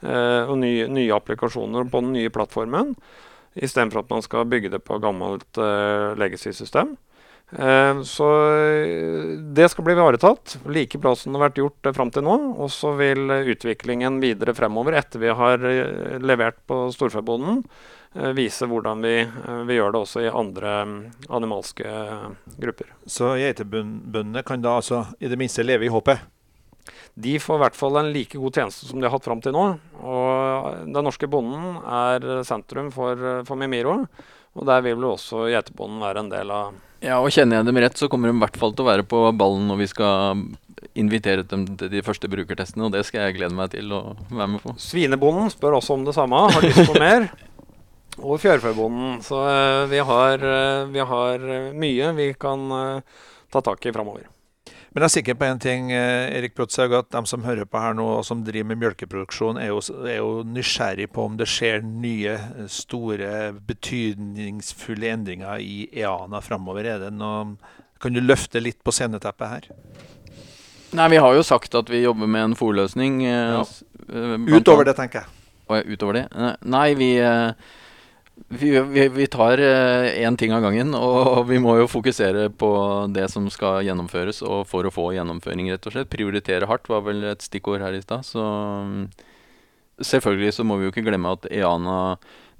og 0.01 0.55
ny, 0.57 0.87
nye 0.89 1.13
applikasjoner 1.13 1.85
på 1.93 1.99
den 2.01 2.15
nye 2.15 2.31
plattformen. 2.33 2.95
Istedenfor 3.53 4.01
at 4.01 4.09
man 4.09 4.23
skal 4.25 4.47
bygge 4.49 4.71
det 4.73 4.79
på 4.81 4.97
gammelt 4.97 5.59
legacy-system. 6.17 6.95
Eh, 7.51 8.01
så 8.01 8.27
eh, 8.55 9.37
det 9.53 9.69
skal 9.69 9.83
bli 9.83 9.93
ivaretatt, 9.93 10.57
like 10.71 10.97
bra 10.97 11.15
som 11.15 11.33
det 11.33 11.39
har 11.39 11.49
vært 11.49 11.59
gjort 11.59 11.87
eh, 11.89 11.95
fram 11.95 12.11
til 12.13 12.25
nå. 12.25 12.35
Og 12.63 12.71
så 12.71 12.93
vil 12.99 13.31
utviklingen 13.51 14.21
videre 14.23 14.55
fremover, 14.55 14.95
etter 14.99 15.23
vi 15.23 15.33
har 15.35 15.65
levert 16.23 16.61
på 16.67 16.85
storfebonden, 16.95 17.63
vise 18.35 18.67
hvordan 18.67 19.03
vi, 19.05 19.13
vi, 19.69 19.75
gjør 19.77 19.93
det 19.93 19.99
også 20.01 20.23
i 20.25 20.31
andre 20.35 20.71
mm, 20.83 20.95
animalske 21.31 21.91
grupper. 22.59 22.89
Så 23.07 23.37
geitebøndene 23.39 24.43
kan 24.43 24.63
da 24.63 24.73
altså 24.81 25.05
i 25.23 25.31
det 25.31 25.39
minste 25.39 25.63
leve 25.63 25.87
i 25.87 25.93
håpet? 25.93 26.19
De 27.15 27.37
får 27.39 27.55
i 27.55 27.61
hvert 27.61 27.77
fall 27.77 28.01
en 28.01 28.11
like 28.11 28.39
god 28.39 28.57
tjeneste 28.57 28.89
som 28.89 28.99
de 28.99 29.07
har 29.07 29.15
hatt 29.15 29.29
fram 29.29 29.39
til 29.43 29.55
nå. 29.55 29.63
Og 30.03 30.91
den 30.91 31.07
norske 31.07 31.29
bonden 31.31 31.79
er 31.87 32.43
sentrum 32.47 32.91
for, 32.91 33.43
for 33.47 33.59
Mimiro, 33.59 34.01
og 34.57 34.65
der 34.67 34.81
vil 34.85 35.05
også 35.07 35.47
geitebonden 35.51 36.01
være 36.03 36.25
en 36.25 36.31
del 36.31 36.51
av 36.55 36.79
ja, 37.01 37.15
og 37.17 37.31
Kjenner 37.33 37.57
jeg 37.57 37.65
dem 37.65 37.79
rett, 37.81 37.97
så 37.97 38.05
kommer 38.11 38.29
de 38.29 38.35
i 38.35 38.41
hvert 38.43 38.57
fall 38.61 38.75
til 38.77 38.83
å 38.83 38.91
være 38.91 39.05
på 39.09 39.23
ballen 39.33 39.63
når 39.71 39.79
vi 39.79 39.87
skal 39.89 40.43
invitere 40.97 41.45
dem 41.49 41.63
til 41.79 41.89
de 41.89 42.03
første 42.05 42.29
brukertestene, 42.29 42.85
og 42.85 42.93
det 42.93 43.01
skal 43.07 43.25
jeg 43.25 43.39
glede 43.39 43.57
meg 43.57 43.71
til 43.73 43.89
å 43.95 44.01
være 44.29 44.49
med 44.53 44.61
på. 44.61 44.75
Svinebonden 44.81 45.49
spør 45.49 45.79
også 45.79 45.97
om 45.97 46.05
det 46.05 46.13
samme, 46.13 46.43
har 46.53 46.67
lyst 46.67 46.83
på 46.85 46.99
mer. 47.01 47.25
Og 48.27 48.37
fjørfebonden. 48.43 49.21
Så 49.25 49.39
uh, 49.39 49.89
vi, 49.89 49.97
har, 50.05 50.43
uh, 50.43 50.89
vi, 50.91 51.01
har, 51.09 51.45
mye 51.73 52.11
vi 52.17 52.27
kan 52.37 52.67
ta 53.49 53.63
tak 53.65 53.87
i 53.87 53.93
framover. 53.95 54.27
Men 54.91 55.05
jeg 55.05 55.07
er 55.07 55.13
sikker 55.13 55.35
på 55.39 55.47
en 55.47 55.59
ting, 55.63 55.91
eh, 55.95 56.33
Erik 56.35 56.55
Brotshaug, 56.57 56.91
at 56.97 57.13
de 57.15 57.21
som 57.29 57.45
hører 57.45 57.63
på 57.63 57.79
her 57.79 57.93
nå, 57.95 58.03
og 58.17 58.25
som 58.27 58.41
driver 58.43 58.67
med 58.73 58.81
melkeproduksjon, 58.81 59.59
er 59.61 59.69
jo, 59.69 59.79
er 60.03 60.17
jo 60.17 60.41
nysgjerrig 60.43 61.07
på 61.15 61.29
om 61.29 61.37
det 61.39 61.47
skjer 61.47 61.79
nye, 61.87 62.33
store, 62.67 63.53
betydningsfulle 63.69 65.13
endringer 65.13 65.63
i 65.63 65.85
EANA 65.95 66.43
framover. 66.43 66.89
Er 66.91 67.05
det 67.05 67.13
noe, 67.15 67.55
kan 68.03 68.11
du 68.11 68.19
løfte 68.19 68.59
litt 68.59 68.81
på 68.83 68.91
sceneteppet 68.91 69.53
her? 69.53 69.69
Nei, 70.99 71.07
vi 71.13 71.21
har 71.23 71.39
jo 71.39 71.47
sagt 71.47 71.77
at 71.79 71.87
vi 71.87 72.03
jobber 72.03 72.27
med 72.27 72.49
en 72.49 72.59
fòrløsning. 72.59 73.21
Eh, 73.23 73.55
ja. 73.55 73.63
Eh, 74.11 74.35
utover 74.57 74.91
det, 74.91 74.97
tenker 74.99 75.23
jeg. 75.23 75.37
Utover 75.87 76.19
det? 76.19 76.25
Nei, 76.67 76.89
vi 76.99 77.13
vi, 78.47 78.71
vi, 78.79 79.07
vi 79.07 79.27
tar 79.27 79.61
én 79.61 80.33
uh, 80.33 80.37
ting 80.37 80.53
av 80.55 80.63
gangen, 80.65 80.93
og 81.07 81.47
vi 81.49 81.59
må 81.61 81.77
jo 81.79 81.89
fokusere 81.91 82.49
på 82.49 82.71
det 83.13 83.27
som 83.33 83.49
skal 83.53 83.85
gjennomføres. 83.87 84.41
Og 84.47 84.63
for 84.69 84.87
å 84.87 84.93
få 84.93 85.11
gjennomføring, 85.17 85.71
rett 85.73 85.89
og 85.89 85.95
slett. 85.95 86.11
Prioritere 86.13 86.69
hardt 86.69 86.89
var 86.91 87.05
vel 87.07 87.23
et 87.31 87.45
stikkord 87.45 87.83
her 87.85 87.97
i 87.97 88.03
stad. 88.03 88.27
Så 88.27 88.41
um, 88.41 89.09
selvfølgelig 90.01 90.55
så 90.57 90.67
må 90.67 90.79
vi 90.79 90.87
jo 90.87 90.93
ikke 90.93 91.05
glemme 91.07 91.35
at 91.37 91.49
EANA 91.51 91.99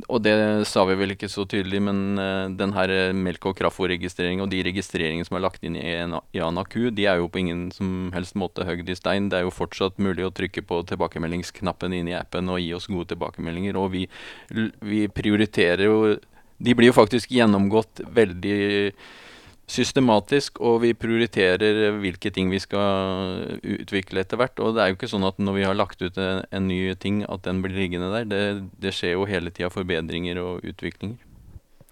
og 0.08 0.22
det 0.26 0.34
sa 0.70 0.84
vi 0.88 0.96
vel 1.00 1.14
ikke 1.16 1.30
så 1.32 1.44
tydelig, 1.50 1.82
men 1.84 2.20
uh, 2.20 2.50
den 2.58 2.74
her 2.76 2.92
eh, 2.94 3.14
melk- 3.16 3.46
og 3.50 3.58
kraftfôrregistreringen 3.60 4.44
og 4.46 4.52
de 4.54 4.62
registreringene 4.66 5.28
som 5.28 5.38
er 5.38 5.44
lagt 5.46 5.66
inn 5.68 5.78
i 5.80 5.96
ANAQ, 6.02 6.76
de 6.96 7.08
er 7.10 7.22
jo 7.22 7.30
på 7.32 7.42
ingen 7.44 7.68
som 7.76 8.10
helst 8.16 8.38
måte 8.40 8.66
høgd 8.68 8.90
i 8.90 8.98
stein. 8.98 9.30
Det 9.32 9.40
er 9.40 9.46
jo 9.48 9.54
fortsatt 9.56 10.02
mulig 10.02 10.26
å 10.28 10.34
trykke 10.36 10.64
på 10.68 10.82
tilbakemeldingsknappen 10.92 11.96
inn 11.98 12.12
i 12.12 12.18
appen 12.18 12.52
og 12.52 12.62
gi 12.64 12.72
oss 12.78 12.90
gode 12.92 13.12
tilbakemeldinger. 13.14 13.80
Og 13.80 13.92
vi, 13.96 14.06
vi 14.82 15.06
prioriterer 15.12 15.88
jo 15.88 16.18
De 16.62 16.76
blir 16.78 16.92
jo 16.92 16.94
faktisk 16.94 17.32
gjennomgått 17.34 18.04
veldig 18.14 18.92
systematisk, 19.72 20.60
og 20.60 20.82
vi 20.84 20.92
prioriterer 20.98 21.96
hvilke 22.02 22.32
ting 22.34 22.52
vi 22.52 22.60
skal 22.60 23.58
utvikle 23.62 24.24
etter 24.26 24.40
hvert. 24.42 24.60
Og 24.60 24.76
det 24.76 24.84
er 24.84 24.92
jo 24.92 25.00
ikke 25.00 25.12
sånn 25.12 25.28
at 25.28 25.40
når 25.40 25.58
vi 25.58 25.66
har 25.68 25.78
lagt 25.78 26.04
ut 26.04 26.20
en, 26.20 26.44
en 26.52 26.68
ny 26.68 26.84
ting, 27.00 27.24
at 27.32 27.46
den 27.48 27.64
blir 27.64 27.78
liggende 27.78 28.12
der. 28.14 28.28
Det, 28.28 28.42
det 28.84 28.96
skjer 28.98 29.16
jo 29.16 29.28
hele 29.30 29.54
tida 29.54 29.72
forbedringer 29.74 30.42
og 30.44 30.66
utviklinger. 30.68 31.20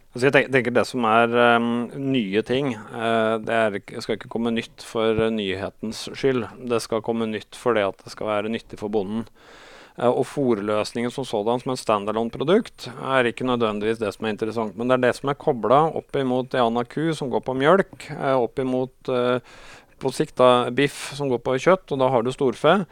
Altså 0.10 0.26
jeg 0.26 0.50
tenker 0.50 0.74
Det 0.74 0.86
som 0.90 1.06
er 1.06 1.34
um, 1.62 1.68
nye 2.02 2.42
ting, 2.42 2.74
uh, 2.74 3.38
det 3.46 3.56
er, 3.56 3.76
skal 4.02 4.18
ikke 4.18 4.32
komme 4.34 4.52
nytt 4.56 4.84
for 4.84 5.30
nyhetens 5.32 6.08
skyld. 6.18 6.48
Det 6.72 6.82
skal 6.82 7.04
komme 7.06 7.30
nytt 7.30 7.58
fordi 7.58 7.86
at 7.86 8.02
det 8.04 8.16
skal 8.16 8.32
være 8.32 8.52
nyttig 8.52 8.82
for 8.82 8.92
bonden. 8.92 9.28
Eh, 9.98 10.10
og 10.10 10.28
fòrløsningen 10.30 11.12
som 11.14 11.28
sådan 11.28 11.64
som 11.64 11.74
et 11.74 11.82
standalone-produkt 11.82 12.90
er 12.94 13.30
ikke 13.30 13.48
nødvendigvis 13.48 14.02
det 14.02 14.14
som 14.16 14.28
er 14.28 14.36
interessant. 14.36 14.78
Men 14.78 14.90
det 14.90 15.00
er 15.00 15.06
det 15.08 15.16
som 15.18 15.32
er 15.32 15.40
kobla 15.40 15.82
opp 16.00 16.16
imot 16.16 16.52
Diana 16.54 16.86
Ku, 16.88 17.12
som 17.18 17.32
går 17.32 17.44
på 17.46 17.58
mjølk, 17.58 18.10
eh, 18.16 18.36
opp 18.36 18.60
imot 18.60 19.12
uh, 19.12 19.40
på 20.00 20.12
sikt 20.16 20.38
da, 20.40 20.70
biff, 20.72 21.10
som 21.18 21.32
går 21.32 21.42
på 21.44 21.58
kjøtt, 21.60 21.90
og 21.92 22.00
da 22.00 22.08
har 22.14 22.24
du 22.24 22.32
storfe. 22.32 22.86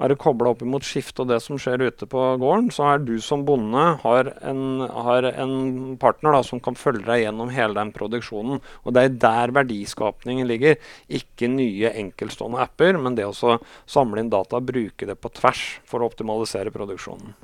Er 0.00 0.08
det 0.08 0.20
kobla 0.22 0.54
opp 0.54 0.62
mot 0.64 0.84
skifte 0.86 1.24
og 1.24 1.28
det 1.28 1.40
som 1.44 1.58
skjer 1.60 1.82
ute 1.90 2.08
på 2.08 2.22
gården, 2.40 2.70
så 2.72 2.86
er 2.88 3.02
du 3.04 3.18
som 3.20 3.44
bonde 3.44 3.82
har 4.00 4.32
en, 4.48 4.62
har 4.88 5.28
en 5.30 5.98
partner 6.00 6.38
da, 6.38 6.40
som 6.46 6.62
kan 6.64 6.78
følge 6.78 7.04
deg 7.04 7.26
gjennom 7.26 7.52
hele 7.52 7.76
den 7.76 7.92
produksjonen. 7.92 8.62
Og 8.84 8.96
det 8.96 9.04
er 9.04 9.20
der 9.26 9.54
verdiskapningen 9.60 10.48
ligger. 10.48 10.80
Ikke 11.20 11.50
nye 11.52 11.92
enkeltstående 12.00 12.62
apper, 12.64 12.96
men 12.96 13.18
det 13.18 13.28
å 13.28 13.58
samle 13.84 14.24
inn 14.24 14.32
data, 14.32 14.62
bruke 14.64 15.08
det 15.08 15.20
på 15.20 15.32
tvers 15.36 15.64
for 15.84 16.00
å 16.00 16.08
optimalisere 16.08 16.72
produksjonen. 16.72 17.36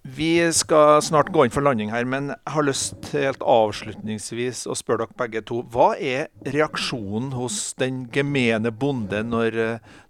Vi 0.00 0.40
skal 0.56 1.02
snart 1.04 1.28
gå 1.28 1.44
inn 1.44 1.52
for 1.52 1.60
landing 1.60 1.90
her, 1.92 2.06
men 2.08 2.30
jeg 2.32 2.54
har 2.54 2.64
lyst 2.64 2.94
til 3.10 3.26
helt 3.26 3.44
avslutningsvis 3.44 4.64
å 4.64 4.76
spørre 4.78 5.04
dere 5.04 5.18
begge 5.20 5.42
to. 5.44 5.60
Hva 5.68 5.92
er 6.00 6.30
reaksjonen 6.56 7.34
hos 7.36 7.74
den 7.76 8.06
gemene 8.14 8.72
bonde 8.72 9.20
når, 9.28 9.60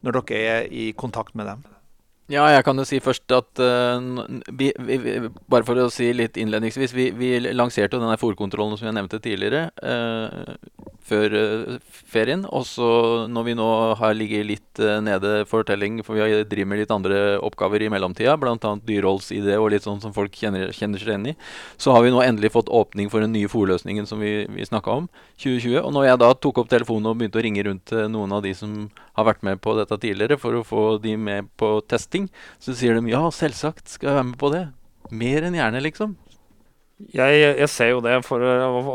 når 0.07 0.21
dere 0.21 0.47
er 0.55 0.71
i 0.71 0.93
kontakt 0.95 1.35
med 1.35 1.51
dem? 1.51 1.67
Ja, 2.31 2.45
jeg 2.55 2.63
kan 2.63 2.79
jo 2.79 2.85
si 2.87 3.01
først 3.03 3.33
at 3.35 3.59
uh, 3.59 3.99
vi, 4.55 4.71
vi, 4.79 4.99
Bare 5.51 5.67
for 5.67 5.79
å 5.83 5.89
si 5.91 6.13
litt 6.15 6.39
innledningsvis. 6.39 6.95
Vi, 6.95 7.09
vi 7.19 7.31
lanserte 7.51 7.99
jo 7.99 8.05
denne 8.05 8.19
fòrkontrollen 8.21 8.79
som 8.79 8.87
jeg 8.87 8.97
nevnte 8.97 9.19
tidligere. 9.23 9.71
Uh, 9.83 10.55
før 11.11 11.35
eh, 11.37 11.77
ferien. 12.11 12.45
Og 12.49 12.65
så 12.69 12.91
når 13.31 13.47
vi 13.49 13.55
nå 13.59 13.69
har 14.01 14.17
ligget 14.17 14.47
litt 14.47 14.83
uh, 14.83 14.99
nede 15.05 15.45
for 15.51 15.67
telling, 15.67 16.01
for 16.07 16.19
vi 16.19 16.43
driver 16.49 16.71
med 16.71 16.83
litt 16.83 16.95
andre 16.95 17.21
oppgaver 17.45 17.85
i 17.85 17.91
mellomtida, 17.93 18.37
bl.a. 18.41 18.57
dyreholdsidé 18.87 19.59
og 19.59 19.71
litt 19.75 19.87
sånn 19.87 20.01
som 20.03 20.15
folk 20.17 20.35
kjenner, 20.37 20.71
kjenner 20.77 21.03
seg 21.03 21.15
igjen 21.15 21.29
i, 21.33 21.37
så 21.81 21.95
har 21.97 22.05
vi 22.07 22.15
nå 22.15 22.23
endelig 22.25 22.53
fått 22.55 22.73
åpning 22.73 23.11
for 23.13 23.25
den 23.25 23.35
nye 23.37 23.51
fòrløsningen 23.51 24.09
som 24.09 24.23
vi, 24.23 24.47
vi 24.51 24.69
snakka 24.69 25.03
om, 25.03 25.11
2020. 25.43 25.79
Og 25.83 25.95
når 25.97 26.11
jeg 26.11 26.23
da 26.25 26.33
tok 26.47 26.63
opp 26.63 26.73
telefonen 26.73 27.13
og 27.13 27.21
begynte 27.21 27.41
å 27.43 27.47
ringe 27.47 27.67
rundt 27.67 27.87
til 27.91 28.11
noen 28.13 28.37
av 28.37 28.45
de 28.47 28.55
som 28.57 28.89
har 29.19 29.29
vært 29.29 29.45
med 29.47 29.61
på 29.65 29.77
dette 29.79 30.01
tidligere, 30.01 30.39
for 30.41 30.57
å 30.57 30.67
få 30.67 30.85
de 31.03 31.17
med 31.21 31.51
på 31.61 31.79
testing, 31.91 32.31
så 32.63 32.77
sier 32.77 32.97
de 32.97 33.13
ja, 33.13 33.27
selvsagt 33.35 33.91
skal 33.97 34.13
jeg 34.13 34.21
være 34.21 34.31
med 34.33 34.41
på 34.41 34.53
det. 34.55 34.67
Mer 35.11 35.47
enn 35.47 35.59
gjerne, 35.59 35.83
liksom. 35.83 36.15
Jeg, 37.09 37.37
jeg, 37.41 37.69
ser 37.73 37.95
jo 37.95 38.01
det, 38.05 38.19
for, 38.27 38.43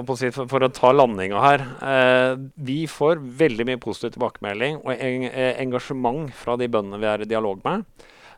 for, 0.05 0.43
for 0.51 0.65
å 0.65 0.69
ta 0.73 0.91
landinga 0.93 1.39
her. 1.41 1.63
Eh, 1.81 2.33
vi 2.67 2.83
får 2.89 3.23
veldig 3.39 3.65
mye 3.65 3.81
positiv 3.81 4.13
tilbakemelding 4.15 4.77
og 4.83 4.91
en, 4.93 5.25
engasjement 5.65 6.29
fra 6.37 6.57
de 6.61 6.69
bøndene 6.71 7.01
vi 7.01 7.09
er 7.09 7.23
i 7.25 7.29
dialog 7.31 7.63
med. 7.65 7.87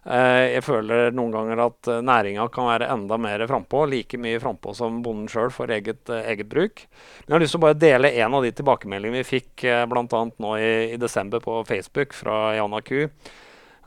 Eh, 0.07 0.53
jeg 0.53 0.63
føler 0.63 1.11
noen 1.15 1.35
ganger 1.35 1.61
at 1.65 1.91
næringa 2.07 2.47
kan 2.53 2.69
være 2.69 2.87
enda 2.95 3.19
mer 3.19 3.43
frampå, 3.49 3.83
like 3.91 4.19
mye 4.23 4.39
frampå 4.39 4.71
som 4.77 5.01
bonden 5.03 5.27
sjøl 5.31 5.51
for 5.51 5.73
eget, 5.73 6.07
eget, 6.15 6.47
bruk. 6.47 6.85
Men 7.25 7.33
jeg 7.33 7.35
har 7.35 7.43
lyst 7.43 7.57
til 7.57 7.61
å 7.61 7.65
bare 7.67 7.81
dele 7.81 8.13
en 8.23 8.37
av 8.39 8.47
de 8.47 8.53
tilbakemeldingene 8.55 9.19
vi 9.19 9.31
fikk 9.35 9.67
eh, 9.67 9.83
bl.a. 9.91 10.21
nå 10.31 10.53
i, 10.61 10.71
i, 10.93 11.01
desember 11.01 11.43
på 11.43 11.59
Facebook 11.67 12.15
fra 12.15 12.55
Jana 12.55 12.79
Ku, 12.87 13.09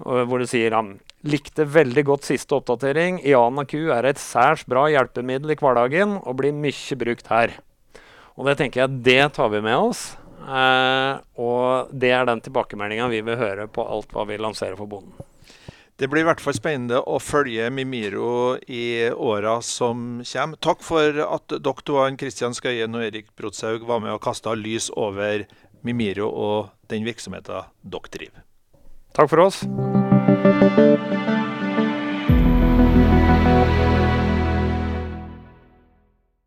hvor 0.00 0.40
det 0.40 0.48
sier 0.52 0.76
han 0.76 0.98
Likte 1.28 1.66
veldig 1.68 2.04
godt 2.08 2.28
siste 2.30 2.56
oppdatering. 2.56 3.18
Iana 3.28 3.66
Q 3.68 3.90
er 3.92 4.08
et 4.08 4.20
særs 4.20 4.64
bra 4.68 4.86
hjelpemiddel 4.88 5.52
i 5.52 5.58
hverdagen 5.60 6.16
og 6.22 6.38
blir 6.40 6.56
mye 6.56 6.96
brukt 7.02 7.28
her. 7.28 7.58
Og 8.40 8.48
det 8.48 8.56
tenker 8.60 8.86
jeg, 8.86 9.02
det 9.04 9.34
tar 9.36 9.50
vi 9.52 9.60
med 9.60 9.76
oss. 9.76 10.14
Eh, 10.40 11.18
og 11.44 11.90
det 11.92 12.14
er 12.16 12.24
den 12.24 12.40
tilbakemeldinga 12.40 13.10
vi 13.12 13.20
vil 13.26 13.36
høre 13.36 13.68
på 13.68 13.84
alt 13.84 14.14
hva 14.16 14.24
vi 14.30 14.40
lanserer 14.40 14.78
for 14.80 14.88
bonden. 14.88 15.12
Det 16.00 16.08
blir 16.08 16.24
i 16.24 16.28
hvert 16.30 16.40
fall 16.40 16.56
spennende 16.56 17.02
å 17.04 17.18
følge 17.20 17.66
Mimiro 17.76 18.56
i 18.72 19.10
åra 19.12 19.58
som 19.60 20.22
kommer. 20.24 20.56
Takk 20.64 20.80
for 20.86 21.20
at 21.26 21.52
dere 21.60 22.06
Kristian 22.16 22.56
Skøyen 22.56 22.96
og 22.96 23.04
Erik 23.04 23.28
Brotshaug, 23.36 23.84
var 23.84 24.00
med 24.00 24.16
og 24.16 24.22
kasta 24.24 24.56
lys 24.56 24.88
over 24.96 25.44
Mimiro 25.84 26.30
og 26.32 26.72
den 26.88 27.04
virksomheten 27.04 27.68
dere 27.84 28.16
driver. 28.16 28.46
Takk 29.12 29.28
for 29.28 29.40
oss. 29.40 29.66